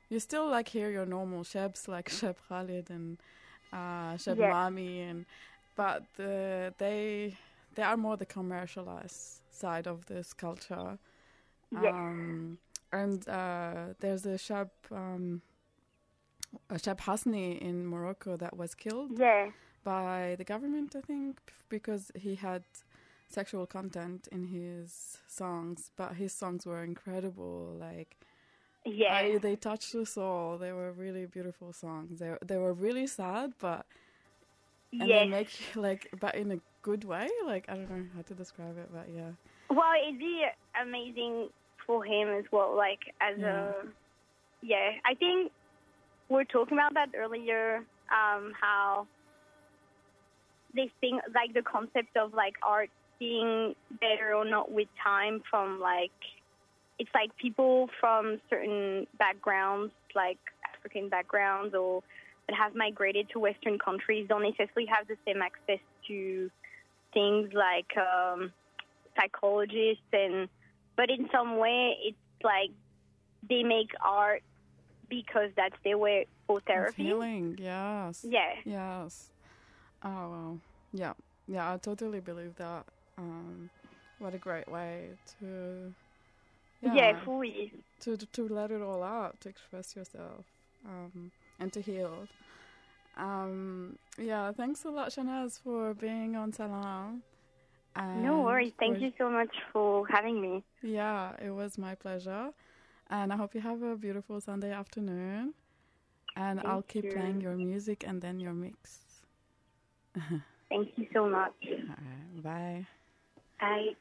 you 0.09 0.19
still 0.19 0.47
like 0.49 0.69
hear 0.69 0.89
your 0.89 1.05
normal 1.05 1.43
shebs 1.43 1.87
like 1.87 2.09
sheb 2.19 2.35
Khaled 2.47 2.89
and 2.89 3.17
uh 3.73 4.15
sheb 4.17 4.37
Yeah. 4.37 4.53
mami 4.53 5.09
and 5.09 5.25
but 5.75 6.03
the, 6.17 6.73
they 6.77 7.35
they 7.75 7.83
are 7.83 7.97
more 7.97 8.17
the 8.17 8.25
commercialized 8.25 9.41
side 9.51 9.87
of 9.87 10.05
this 10.07 10.33
culture 10.33 10.97
Yes. 11.71 11.93
um 11.95 12.57
and 12.91 13.27
uh 13.29 13.93
there's 13.99 14.25
a 14.25 14.37
sheb 14.37 14.69
um 14.91 15.41
a 16.69 16.75
Cheb 16.75 16.97
Hasni 16.99 17.57
in 17.61 17.85
Morocco 17.87 18.35
that 18.37 18.57
was 18.57 18.75
killed 18.75 19.17
Yeah. 19.17 19.51
By 19.83 20.35
the 20.37 20.43
government, 20.43 20.95
I 20.95 21.01
think, 21.01 21.39
because 21.69 22.11
he 22.15 22.35
had 22.35 22.63
sexual 23.29 23.65
content 23.65 24.27
in 24.31 24.45
his 24.47 25.17
songs, 25.27 25.91
but 25.97 26.15
his 26.15 26.33
songs 26.33 26.65
were 26.65 26.83
incredible. 26.83 27.75
Like, 27.79 28.17
Yeah. 28.85 29.15
I, 29.15 29.37
they 29.39 29.55
touched 29.55 29.93
the 29.93 30.05
soul. 30.05 30.57
They 30.57 30.71
were 30.73 30.91
really 30.93 31.25
beautiful 31.25 31.73
songs. 31.73 32.19
They 32.19 32.35
they 32.45 32.57
were 32.57 32.73
really 32.73 33.07
sad, 33.07 33.53
but 33.59 33.85
and 34.99 35.13
they 35.13 35.23
yes. 35.23 35.25
make 35.25 35.49
like, 35.75 36.09
but 36.19 36.35
in 36.35 36.51
a 36.51 36.59
good 36.81 37.03
way. 37.03 37.29
Like 37.45 37.65
I 37.69 37.75
don't 37.75 37.89
know 37.89 38.05
how 38.15 38.21
to 38.23 38.33
describe 38.35 38.77
it, 38.77 38.89
but 38.93 39.09
yeah, 39.09 39.31
Well, 39.69 39.93
it'd 40.07 40.19
be 40.19 40.43
amazing 40.81 41.49
for 41.85 42.03
him 42.05 42.29
as 42.29 42.45
well. 42.51 42.75
Like 42.75 42.99
as 43.21 43.37
Yeah. 43.37 43.43
a, 43.43 43.73
yeah, 44.61 44.91
I 45.05 45.15
think 45.15 45.51
we 46.29 46.41
are 46.41 46.45
talking 46.45 46.77
about 46.77 46.93
that 46.95 47.09
earlier. 47.17 47.77
Um, 48.11 48.53
how 48.59 49.07
they 50.75 50.91
think 50.99 51.21
like 51.33 51.53
the 51.53 51.61
concept 51.61 52.15
of 52.17 52.33
like 52.33 52.53
art 52.63 52.89
being 53.19 53.75
better 53.99 54.33
or 54.33 54.45
not 54.45 54.71
with 54.71 54.87
time 55.03 55.41
from 55.49 55.79
like 55.79 56.11
it's 56.99 57.09
like 57.13 57.35
people 57.37 57.89
from 57.99 58.39
certain 58.49 59.07
backgrounds, 59.17 59.91
like 60.15 60.37
African 60.75 61.09
backgrounds 61.09 61.73
or 61.73 62.03
that 62.47 62.55
have 62.55 62.75
migrated 62.75 63.27
to 63.31 63.39
Western 63.39 63.79
countries, 63.79 64.27
don't 64.29 64.43
necessarily 64.43 64.85
have 64.85 65.07
the 65.07 65.17
same 65.25 65.41
access 65.41 65.79
to 66.07 66.51
things 67.13 67.51
like 67.53 67.91
um, 67.97 68.51
psychologists 69.19 70.03
and 70.13 70.47
but 70.95 71.09
in 71.09 71.27
some 71.31 71.57
way 71.57 71.97
it's 72.03 72.17
like 72.43 72.69
they 73.49 73.63
make 73.63 73.89
art 74.03 74.43
because 75.09 75.49
that's 75.55 75.75
their 75.83 75.97
way 75.97 76.27
for 76.47 76.61
therapy. 76.61 77.03
healing. 77.03 77.57
Yes. 77.59 78.25
Yeah. 78.27 78.53
Yes. 78.63 79.31
Oh 80.03 80.09
wow. 80.09 80.57
Yeah. 80.93 81.13
Yeah. 81.47 81.73
I 81.73 81.77
totally 81.77 82.19
believe 82.19 82.55
that. 82.57 82.85
Um, 83.17 83.69
what 84.19 84.33
a 84.33 84.37
great 84.37 84.67
way 84.67 85.09
to. 85.39 85.93
Yeah, 86.81 87.19
fully. 87.23 87.71
to 87.99 88.17
to 88.17 88.47
let 88.47 88.71
it 88.71 88.81
all 88.81 89.03
out, 89.03 89.39
to 89.41 89.49
express 89.49 89.95
yourself, 89.95 90.45
um, 90.87 91.31
and 91.59 91.71
to 91.73 91.81
heal. 91.81 92.27
Um, 93.17 93.97
yeah, 94.17 94.51
thanks 94.51 94.83
a 94.85 94.89
lot, 94.89 95.09
Chaneze, 95.09 95.59
for 95.61 95.93
being 95.93 96.35
on 96.35 96.51
Salam. 96.53 97.21
No 97.95 98.41
worries. 98.41 98.73
Thank 98.79 98.95
for- 98.97 99.03
you 99.03 99.11
so 99.17 99.29
much 99.29 99.53
for 99.71 100.07
having 100.07 100.41
me. 100.41 100.63
Yeah, 100.81 101.33
it 101.39 101.51
was 101.51 101.77
my 101.77 101.93
pleasure, 101.93 102.49
and 103.11 103.31
I 103.31 103.35
hope 103.35 103.53
you 103.53 103.61
have 103.61 103.83
a 103.83 103.95
beautiful 103.95 104.41
Sunday 104.41 104.71
afternoon. 104.71 105.53
And 106.35 106.59
Thank 106.59 106.69
I'll 106.69 106.81
keep 106.83 107.03
you. 107.03 107.11
playing 107.11 107.41
your 107.41 107.57
music 107.57 108.05
and 108.07 108.21
then 108.21 108.39
your 108.39 108.53
mix. 108.53 109.10
Thank 110.69 110.89
you 110.97 111.07
so 111.13 111.27
much. 111.29 111.53
Right, 111.63 112.43
bye. 112.43 112.85
Bye. 113.59 113.95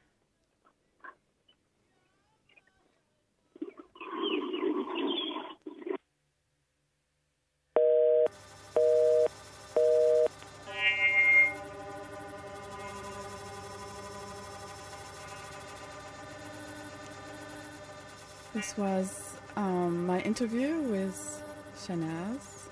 This 18.53 18.77
was 18.77 19.35
um, 19.57 20.07
my 20.07 20.21
interview 20.23 20.81
with 20.83 21.43
Chaneze, 21.77 22.69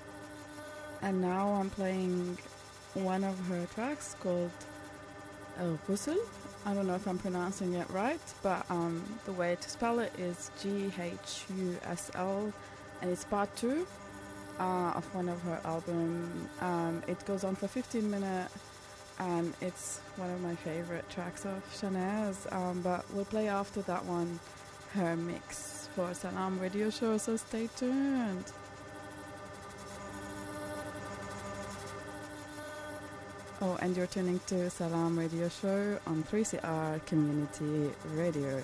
and 1.01 1.21
now 1.21 1.53
I'm 1.53 1.69
playing 1.69 2.37
one 2.93 3.23
of 3.23 3.37
her 3.47 3.65
tracks 3.73 4.15
called 4.19 4.51
El 5.59 5.79
Ghusl. 5.87 6.17
I 6.65 6.73
don't 6.73 6.87
know 6.87 6.95
if 6.95 7.07
I'm 7.07 7.17
pronouncing 7.17 7.73
it 7.73 7.89
right, 7.89 8.19
but 8.43 8.65
um, 8.69 9.03
the 9.25 9.31
way 9.31 9.57
to 9.59 9.69
spell 9.69 9.99
it 9.99 10.11
is 10.17 10.51
G 10.61 10.91
H 10.99 11.45
U 11.57 11.77
S 11.83 12.11
L, 12.15 12.51
and 13.01 13.09
it's 13.09 13.23
part 13.23 13.55
two 13.55 13.87
uh, 14.59 14.91
of 14.95 15.15
one 15.15 15.29
of 15.29 15.41
her 15.43 15.59
album. 15.63 16.49
Um, 16.61 17.01
it 17.07 17.25
goes 17.25 17.43
on 17.43 17.55
for 17.55 17.67
15 17.67 18.09
minutes, 18.09 18.53
and 19.19 19.53
it's 19.61 19.99
one 20.17 20.29
of 20.29 20.41
my 20.41 20.55
favorite 20.55 21.09
tracks 21.09 21.45
of 21.45 21.63
Chaneze. 21.73 22.51
Um, 22.53 22.81
but 22.81 23.05
we'll 23.13 23.25
play 23.25 23.47
after 23.47 23.81
that 23.83 24.03
one 24.05 24.39
her 24.95 25.15
mix 25.15 25.87
for 25.95 26.13
Salam 26.13 26.59
Radio 26.59 26.89
Show, 26.89 27.17
so 27.17 27.37
stay 27.37 27.69
tuned. 27.75 28.45
Oh, 33.61 33.77
and 33.81 33.95
you're 33.97 34.07
tuning 34.07 34.39
to 34.47 34.69
Salam 34.69 35.19
Radio 35.19 35.49
Show 35.49 35.99
on 36.07 36.23
3CR 36.23 37.05
Community 37.05 37.93
Radio. 38.15 38.61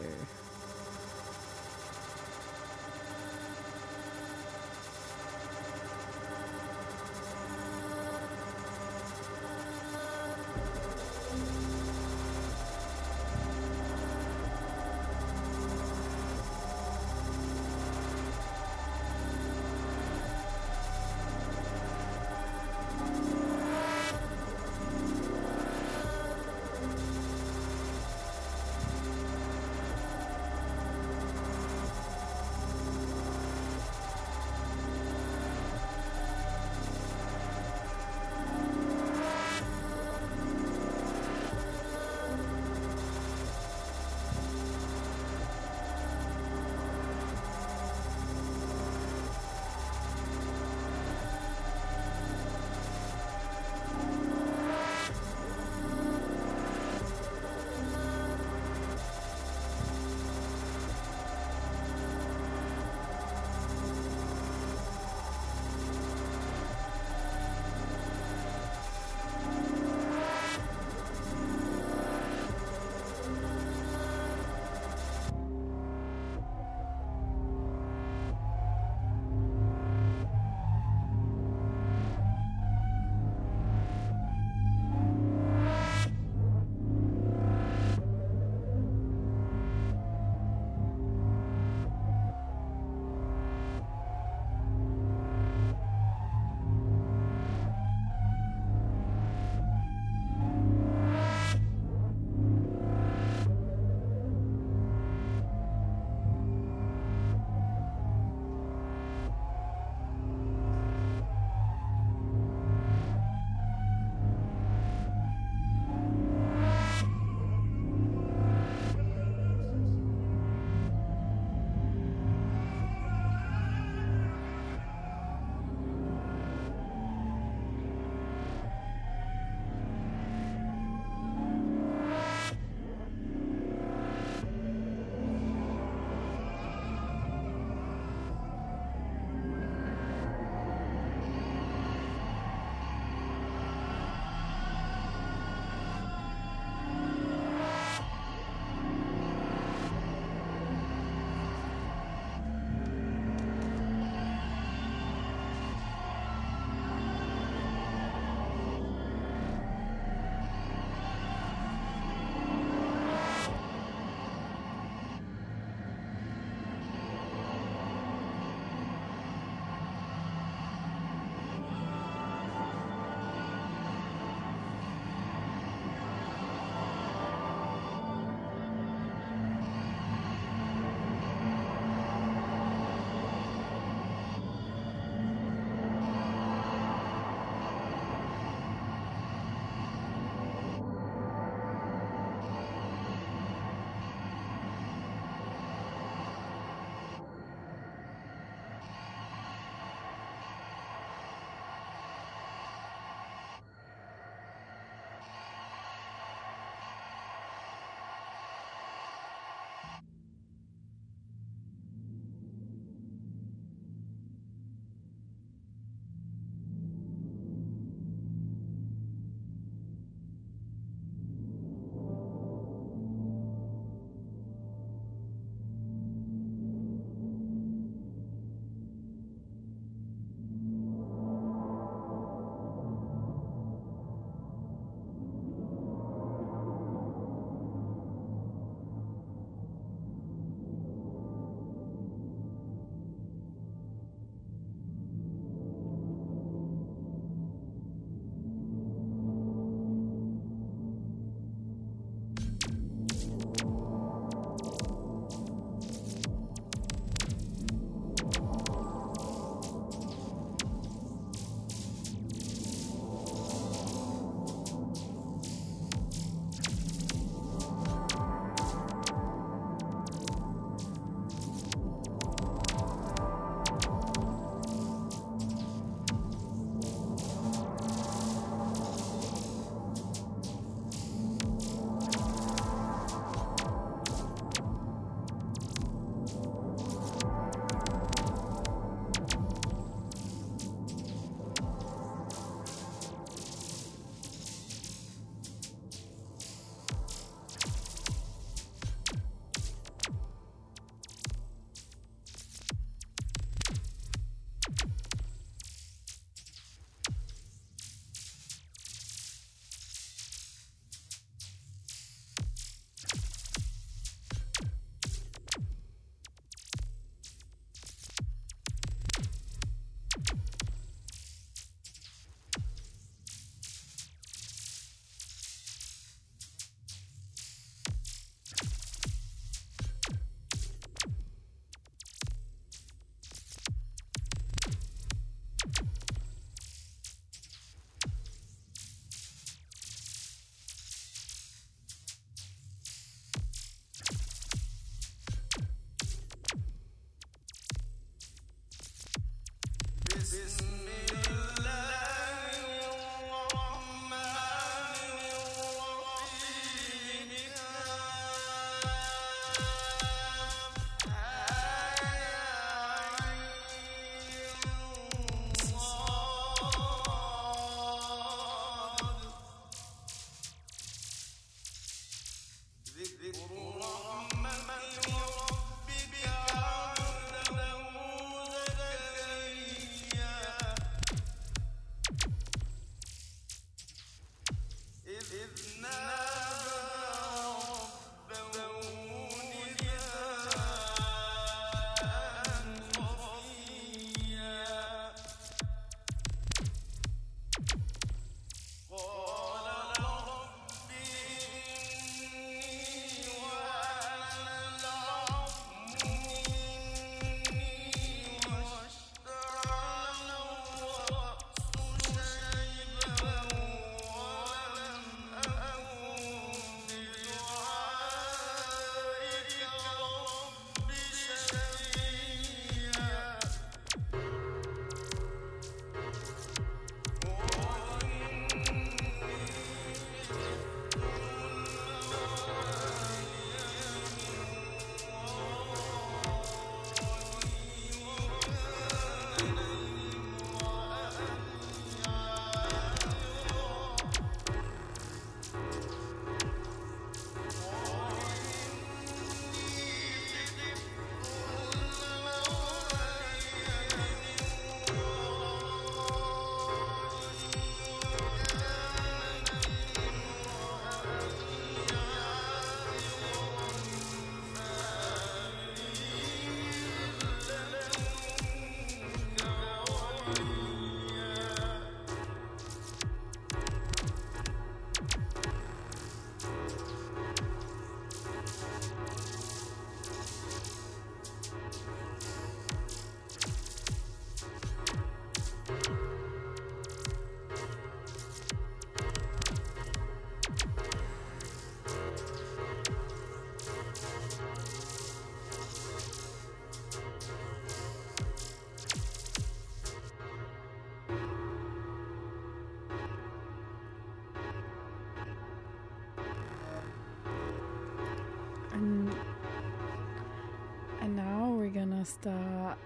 Start 512.22 512.78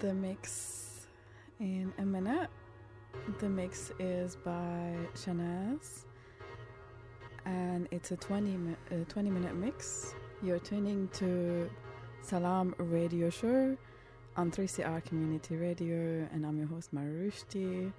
the 0.00 0.12
mix 0.12 1.06
in 1.60 1.92
a 1.98 2.02
minute. 2.04 2.50
The 3.40 3.48
mix 3.48 3.90
is 3.98 4.36
by 4.36 4.94
Chaneze 5.14 6.04
and 7.46 7.88
it's 7.90 8.10
a 8.10 8.16
20, 8.16 8.50
mi- 8.56 8.76
a 8.90 9.04
20 9.06 9.30
minute 9.30 9.56
mix. 9.56 10.14
You're 10.42 10.58
tuning 10.58 11.08
to 11.14 11.70
Salam 12.20 12.74
Radio 12.78 13.30
Show 13.30 13.76
on 14.36 14.50
3CR 14.50 15.02
Community 15.04 15.56
Radio, 15.56 16.28
and 16.30 16.44
I'm 16.44 16.58
your 16.58 16.66
host 16.66 16.94
Marushti. 16.94 17.90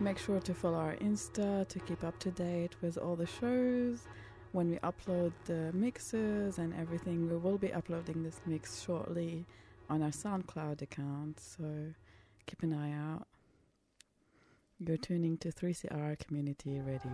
Make 0.00 0.18
sure 0.18 0.40
to 0.40 0.52
follow 0.52 0.78
our 0.78 0.96
Insta 0.96 1.66
to 1.68 1.78
keep 1.78 2.02
up 2.02 2.18
to 2.18 2.32
date 2.32 2.74
with 2.82 2.98
all 2.98 3.14
the 3.14 3.26
shows. 3.26 4.00
When 4.50 4.68
we 4.70 4.78
upload 4.78 5.32
the 5.44 5.70
mixes 5.72 6.58
and 6.58 6.74
everything, 6.74 7.30
we 7.30 7.36
will 7.36 7.58
be 7.58 7.72
uploading 7.72 8.24
this 8.24 8.40
mix 8.46 8.82
shortly 8.82 9.46
on 9.88 10.02
our 10.02 10.10
SoundCloud 10.10 10.82
account, 10.82 11.40
so 11.40 11.92
keep 12.46 12.62
an 12.62 12.72
eye 12.72 12.92
out. 12.92 13.26
You're 14.78 14.96
tuning 14.96 15.38
to 15.38 15.50
3CR 15.50 16.18
Community 16.18 16.80
Radio. 16.80 17.12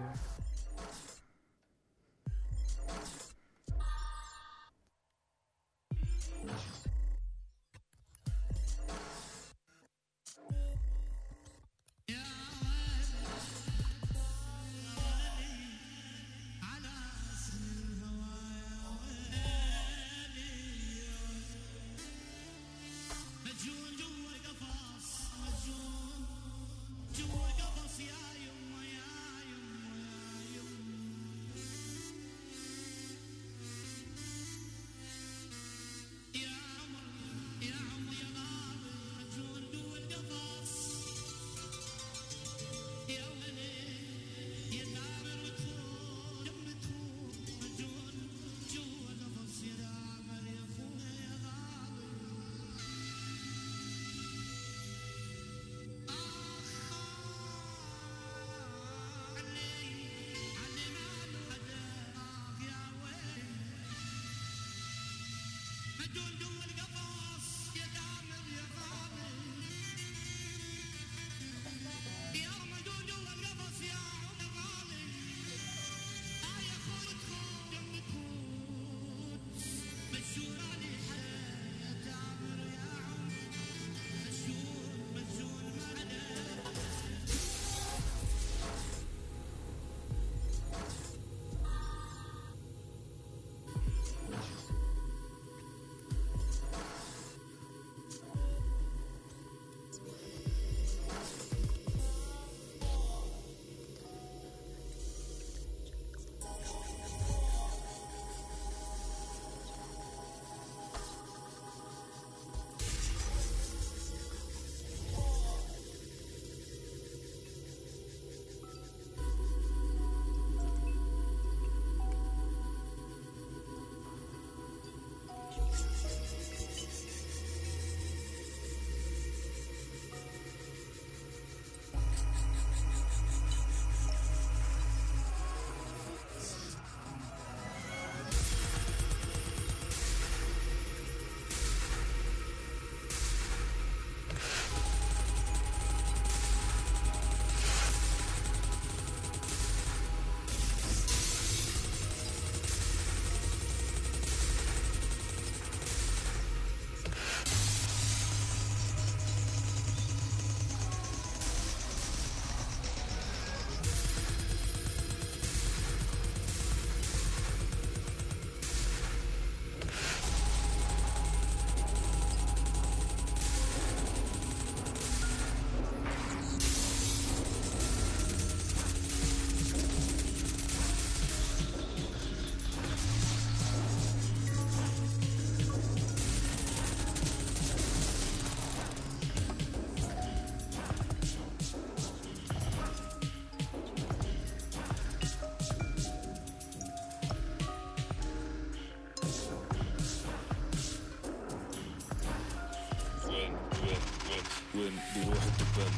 وين 204.75 204.93
بروح 205.17 205.43
الدبان 205.45 205.93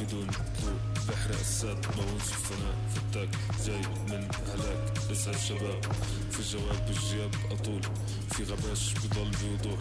بدون 0.00 0.26
ضوء 0.60 0.78
بحرق 1.08 1.38
السد 1.40 1.86
بونس 1.96 2.28
الفناء 2.32 2.74
فتاك 2.94 3.28
جاي 3.66 3.80
من 4.08 4.28
هلاك 4.48 4.92
اسأل 5.12 5.38
شباب 5.40 5.84
في 6.30 6.40
الجواب 6.40 6.86
بالجياب 6.86 7.30
أطول 7.50 7.82
في 8.32 8.42
غباش 8.44 8.94
بضل 8.94 9.30
بوضوح 9.30 9.80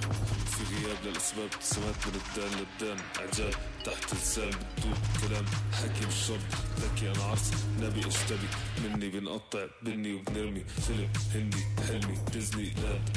في 0.51 0.63
غياب 0.75 0.97
للأسباب 1.05 1.49
ابتسامات 1.53 1.95
من 2.07 2.21
الدان 2.21 2.51
للدان 2.59 2.97
إعجاب 3.19 3.53
تحت 3.85 4.13
لسان 4.13 4.49
بتدوب 4.49 4.97
كلام 5.21 5.45
حكي 5.73 6.05
بالشرط 6.05 6.39
ذكي 6.79 7.11
أنا 7.11 7.23
عرس 7.23 7.51
نبي 7.81 8.07
اشتبي 8.07 8.47
مني 8.83 9.09
بنقطع 9.09 9.65
بني 9.81 10.13
وبنرمي 10.13 10.63
فيلم 10.87 11.09
هندي. 11.35 11.63
حلمي 11.87 12.17
ديزني 12.33 12.69
لاند 12.69 13.09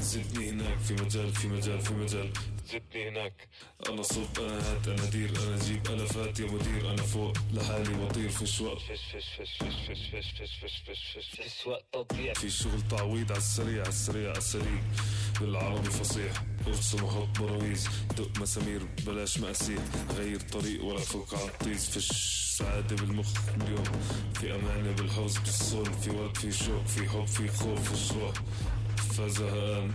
زدني 0.00 0.50
هناك 0.50 0.78
في 0.78 0.94
مجال 0.94 1.32
في 1.32 1.48
مجال 1.48 1.80
في 1.80 1.94
مجال. 1.94 2.32
زدني 2.68 3.08
هناك. 3.08 3.48
أنا 3.88 4.02
صب 4.02 4.40
أنا 4.40 4.72
هات 4.72 4.88
أنا 4.88 5.10
دير 5.10 5.30
أنا 5.42 5.56
جيب 5.64 5.86
الافات 5.86 6.40
يا 6.40 6.46
مدير. 6.46 6.90
أنا 6.90 7.02
فوق 7.02 7.32
لحالي 7.52 7.94
بطير 7.94 8.28
في 8.28 8.46
شوق 8.46 8.78
في 12.34 12.50
شغل 12.50 12.82
تعويض 12.90 13.32
على 13.32 13.38
السريع 13.38 13.80
على 13.80 13.88
السريع 13.88 14.28
على 14.28 14.38
السريع. 14.38 14.82
بالعربي 15.40 15.90
فصيح. 15.90 16.32
أرسم 16.66 17.04
وحط 17.04 17.40
براويز 17.40 17.88
دق 18.18 18.40
مسامير 18.40 18.82
بلاش 19.06 19.38
مقاسير 19.38 19.78
غير 20.16 20.40
طريق 20.40 20.84
ولا 20.84 21.00
فوق 21.00 21.34
عالطيز 21.34 21.88
فش 21.90 22.08
سعادة 22.58 22.96
بالمخ 22.96 23.28
اليوم. 23.56 23.84
في 24.34 24.54
أمانة 24.54 24.92
بالحوز 24.92 25.38
بالصون 25.38 25.92
في 25.92 26.10
ورد 26.10 26.36
في 26.36 26.52
شوق 26.52 26.84
في 26.86 27.08
حب 27.08 27.26
في 27.26 27.48
خوف 27.48 27.92
في 27.92 28.08
شروق 28.08 28.34
فزهقان 28.96 29.92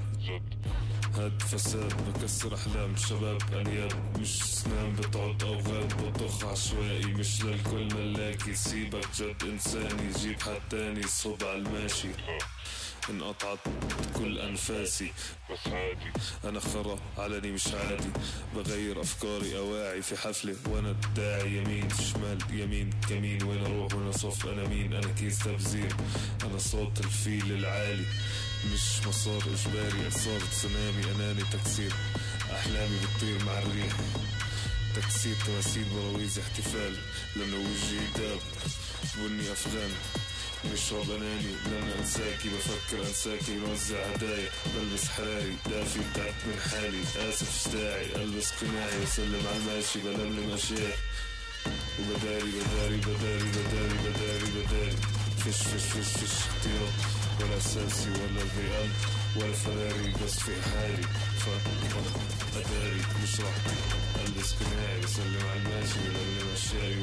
هاد 1.16 1.42
فساد 1.42 1.94
بكسر 2.08 2.56
أحلام 2.56 2.96
شباب 2.96 3.42
أنياب 3.54 4.20
مش 4.20 4.44
سنان 4.44 4.94
بتعض 4.96 5.44
اوغاد 5.44 5.94
بطخ 6.04 6.46
عشوائي 6.46 7.06
مش 7.06 7.44
للكل 7.44 7.96
ملاكي 7.96 8.56
سيبك 8.56 9.08
جد 9.20 9.44
انساني 9.44 10.12
جيب 10.20 10.42
حد 10.42 10.62
تاني 10.70 11.08
صب 11.08 11.44
على 11.44 11.58
الماشي. 11.58 12.08
انقطعت 13.10 13.60
كل 14.16 14.40
أنفاسي. 14.40 15.12
بس 15.52 15.68
عادي 15.74 16.12
أنا 16.46 16.60
خرا 16.60 17.00
علني 17.18 17.52
مش 17.52 17.68
عادي. 17.68 18.10
بغير 18.56 19.02
أفكاري 19.02 19.58
أواعي 19.58 20.02
في 20.02 20.18
حفله 20.18 20.56
وأنا 20.70 20.92
الداعي 20.92 21.58
يمين 21.58 21.90
شمال 21.90 22.38
يمين 22.52 22.90
يمين 23.12 23.44
وين 23.44 23.66
أروح؟ 23.66 23.96
وين 23.96 24.08
أصف؟ 24.08 24.46
أنا 24.48 24.68
مين؟ 24.68 24.94
أنا 24.94 25.08
كيس 25.14 25.40
تبذير 25.40 25.96
أنا 26.44 26.58
صوت 26.58 27.00
الفيل 27.00 27.52
العالي. 27.52 28.06
مش 28.74 29.08
مسار 29.08 29.44
إجباري 29.54 30.12
صار 30.12 30.42
تسونامي 30.52 31.04
أناني 31.16 31.44
تكسير. 31.52 31.94
أحلامي 32.52 32.98
بتطير 33.00 33.46
مع 33.46 33.60
الريح. 33.60 33.94
تكسير 34.96 35.36
تماثيل 35.46 35.84
براويز 35.84 36.40
احتفال. 36.40 36.96
لأنه 37.36 37.56
وجهي 37.58 38.08
داب 38.18 38.40
بني 39.16 39.52
أفغان. 39.52 39.92
بشرب 40.74 41.12
أناني. 41.12 41.54
لن 41.66 41.92
أنساكي. 42.00 42.50
بفكر 42.50 43.08
أنساكي. 43.08 43.52
بنوزع 43.60 44.06
هدايا. 44.06 44.50
بلبس 44.76 45.06
حراري. 45.08 45.56
دافي 45.70 46.00
تعبت 46.16 46.42
من 46.46 46.60
حالي. 46.72 47.30
آسف 47.30 47.68
داعي 47.74 48.16
ألبس 48.16 48.52
قناعي. 48.52 49.00
بسلم 49.04 49.44
على 49.48 49.58
الماشي. 49.58 50.00
بلملم 50.00 50.52
اشياء 50.54 50.98
وبداري 52.00 52.52
بداري 52.52 52.98
بداري 52.98 53.50
بداري 53.56 53.98
بداري 54.06 54.52
بداري. 54.56 54.98
فش 55.38 55.62
فش 55.62 55.86
فش 55.92 56.12
فش. 56.18 56.36
احتياط. 56.48 57.17
ولا 57.41 57.57
اساسي 57.57 58.11
ولا 58.11 58.43
الريال 58.43 58.91
ولا 59.37 59.53
فراري 59.53 60.13
بس 60.25 60.39
في 60.39 60.53
حالي 60.71 61.03
ف 61.39 61.49
اداري 62.57 63.01
مش 63.23 63.41
راح 63.41 63.57
البس 64.27 64.55
قناعي 64.55 65.01
بسلم 65.01 65.43
على 65.51 65.61
الماشي 65.61 65.99
بلملم 65.99 66.49
اشيائي 66.55 67.01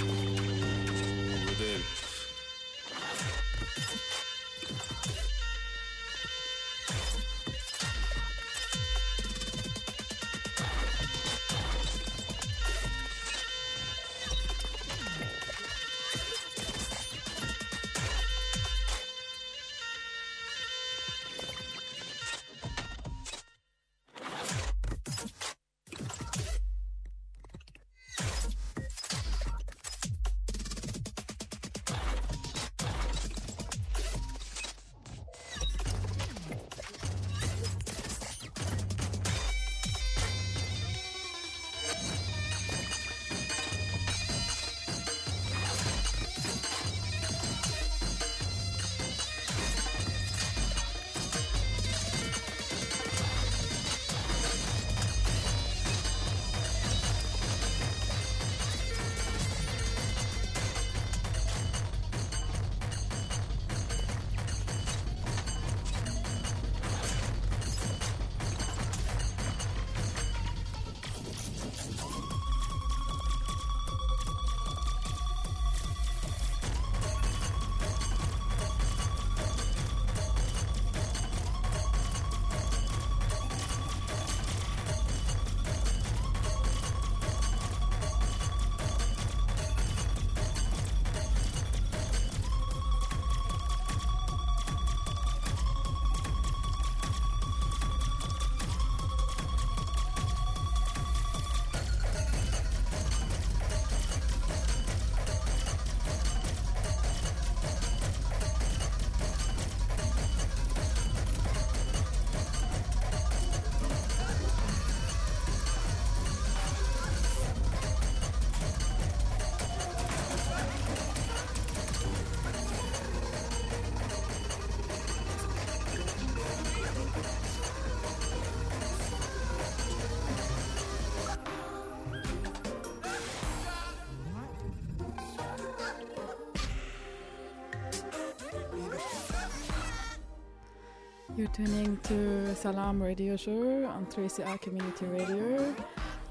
tuning 141.55 141.97
to 142.03 142.53
Salam 142.57 143.01
Radio 143.01 143.37
Show 143.37 143.85
on 143.85 144.07
3CR 144.07 144.61
Community 144.61 145.07
Radio. 145.07 145.73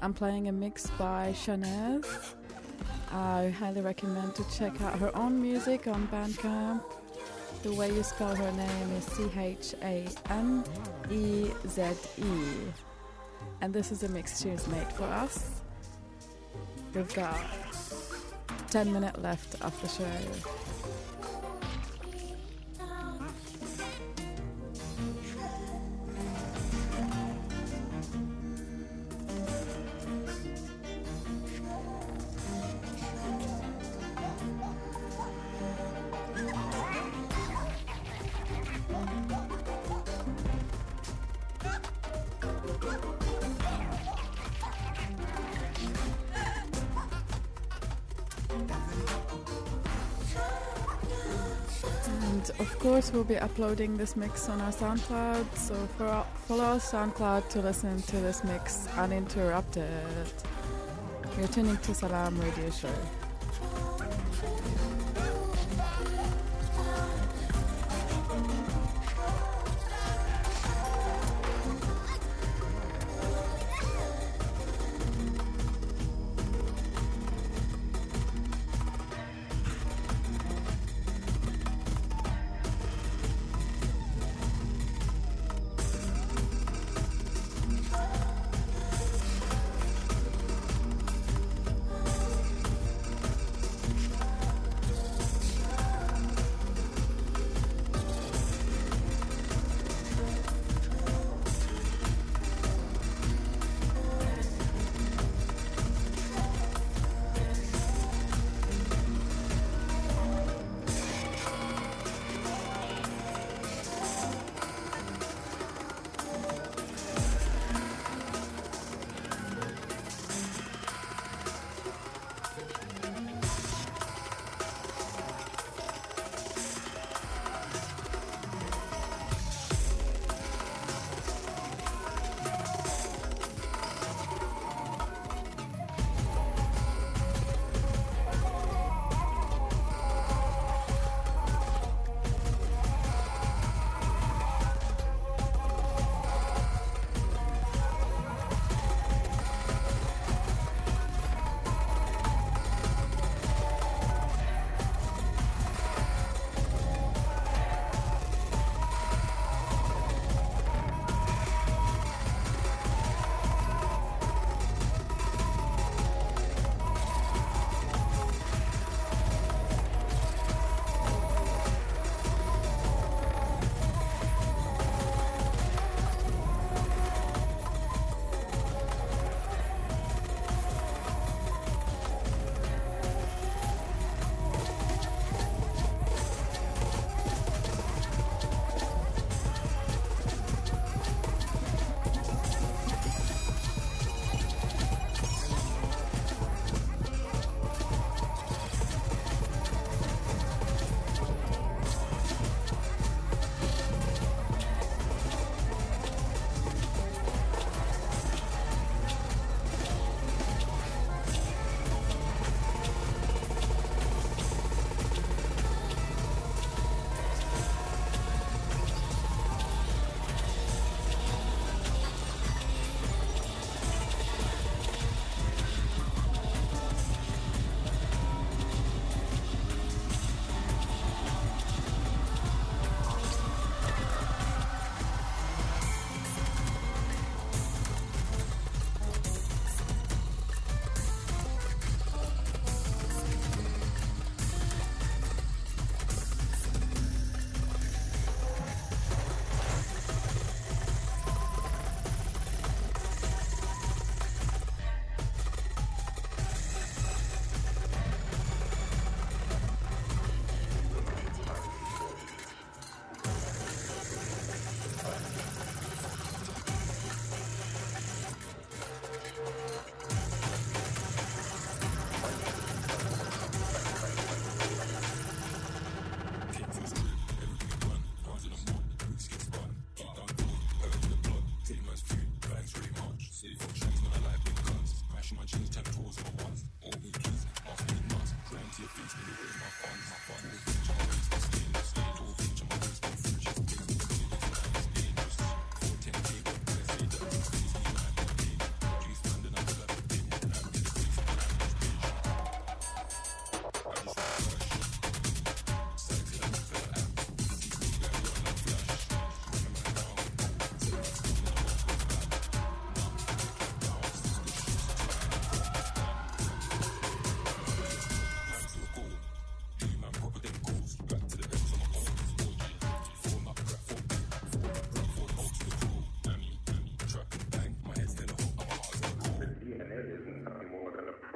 I'm 0.02 0.12
playing 0.12 0.48
a 0.48 0.52
mix 0.52 0.90
by 0.98 1.32
Chaneze. 1.32 2.34
I 3.10 3.48
highly 3.48 3.80
recommend 3.80 4.34
to 4.34 4.44
check 4.54 4.78
out 4.82 4.98
her 4.98 5.16
own 5.16 5.40
music 5.40 5.86
on 5.86 6.06
Bandcamp. 6.08 6.82
The 7.62 7.72
way 7.72 7.90
you 7.90 8.02
spell 8.02 8.36
her 8.36 8.52
name 8.52 8.90
is 8.98 9.04
C 9.04 9.30
H 9.34 9.74
A 9.80 10.06
N 10.28 10.62
E 11.10 11.50
Z 11.68 11.92
E. 12.18 12.24
And 13.62 13.72
this 13.72 13.92
is 13.92 14.02
a 14.02 14.08
mix 14.10 14.42
she's 14.42 14.68
made 14.68 14.92
for 14.92 15.04
us. 15.04 15.62
We've 16.94 17.14
got 17.14 17.40
10 18.70 18.92
minutes 18.92 19.18
left 19.20 19.54
of 19.62 19.80
the 19.80 19.88
show. 19.88 20.63
We'll 53.14 53.22
be 53.22 53.38
uploading 53.38 53.96
this 53.96 54.16
mix 54.16 54.48
on 54.48 54.60
our 54.60 54.72
SoundCloud. 54.72 55.54
So 55.56 55.74
follow 56.48 56.64
our 56.64 56.76
SoundCloud 56.76 57.48
to 57.50 57.60
listen 57.60 58.02
to 58.02 58.16
this 58.16 58.42
mix 58.42 58.88
uninterrupted. 58.96 59.86
You're 61.38 61.48
tuning 61.48 61.76
to 61.76 61.94
Salam 61.94 62.40
Radio 62.40 62.70
Show. 62.70 62.88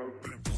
Big 0.08 0.57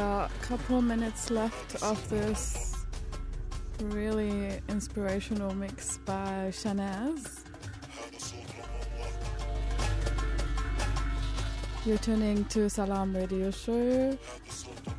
A 0.00 0.30
couple 0.40 0.80
minutes 0.80 1.30
left 1.30 1.82
of 1.82 2.08
this 2.08 2.74
really 3.82 4.58
inspirational 4.70 5.54
mix 5.54 5.98
by 5.98 6.48
Chaneze. 6.50 7.44
You're 11.84 11.98
tuning 11.98 12.46
to 12.46 12.70
Salam 12.70 13.14
Radio 13.14 13.50
Show. 13.50 14.16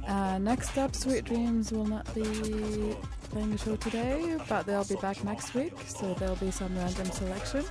Uh, 0.07 0.37
next 0.37 0.77
up, 0.77 0.95
Sweet 0.95 1.25
Dreams 1.25 1.71
will 1.71 1.87
not 1.87 2.05
be 2.13 2.95
playing 3.31 3.49
the 3.49 3.57
show 3.57 3.75
today, 3.77 4.37
but 4.47 4.67
they'll 4.67 4.85
be 4.85 4.97
back 4.97 5.23
next 5.23 5.55
week, 5.55 5.73
so 5.87 6.13
there'll 6.19 6.35
be 6.35 6.51
some 6.51 6.77
random 6.77 7.07
selection. 7.07 7.65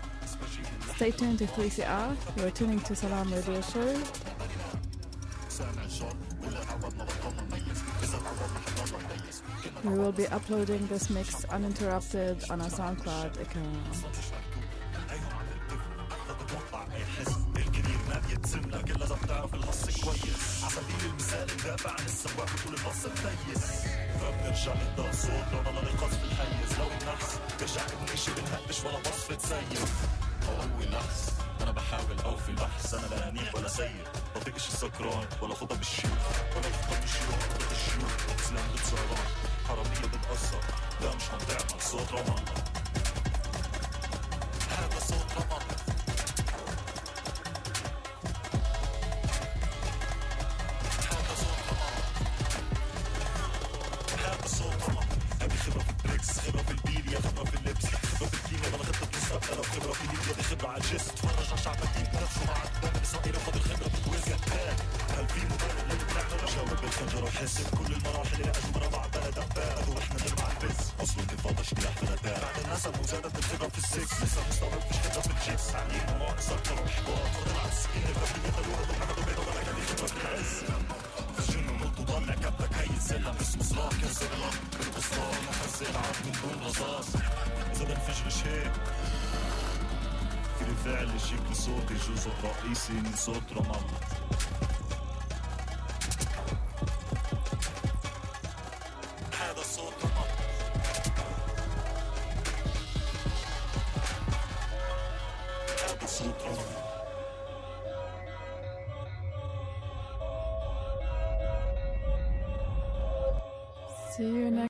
Stay 0.96 1.12
tuned 1.12 1.38
to 1.38 1.46
3CR. 1.46 2.16
You're 2.38 2.50
tuning 2.50 2.80
to 2.80 2.96
Salam 2.96 3.32
Radio 3.32 3.60
Show. 3.60 4.02
We 9.83 9.91
will 9.91 10.11
be 10.11 10.27
uploading 10.27 10.87
this 10.87 11.09
mix 11.09 11.45
uninterrupted 11.45 12.43
on 12.49 12.61
our 12.61 12.69
SoundCloud 12.69 13.39
account. 13.41 14.15
فبنرجع 24.21 24.73
نقدر 24.73 25.11
صوتنا 25.11 25.61
ضل 25.65 25.85
نقص 25.95 26.15
في 26.15 26.23
الحيز 26.23 26.79
لو 26.79 26.85
النحس 27.01 27.39
ترجع 27.59 27.81
ابني 27.85 28.17
شي 28.17 28.31
بنهبش 28.31 28.83
ولا 28.85 28.97
وصفة 28.97 29.37
سيء 29.37 29.79
قوي 30.47 30.85
نحس 30.91 31.33
انا 31.61 31.71
بحاول 31.71 32.19
اوفي 32.25 32.49
البحث 32.49 32.93
انا 32.93 33.05
لا 33.15 33.29
انيب 33.29 33.55
ولا 33.55 33.67
سيء 33.67 33.95
ما 34.34 34.40
فيكش 34.40 34.68
السكران 34.68 35.26
ولا 35.42 35.54
خطى 35.54 35.76
بالشيوخ 35.76 36.26
ولا 36.56 36.68
يخطى 36.68 37.00
بالشيوخ 37.00 37.40
خطى 37.54 37.74
الشيوخ 37.74 38.40
سلام 38.48 38.64
بتصارع 38.74 39.20
حرامية 39.68 40.08
بتأثر. 40.18 40.60
لا 41.00 41.14
مش 41.16 41.24
تعمل 41.24 41.80
صوت 41.82 42.12
رمان 42.12 42.44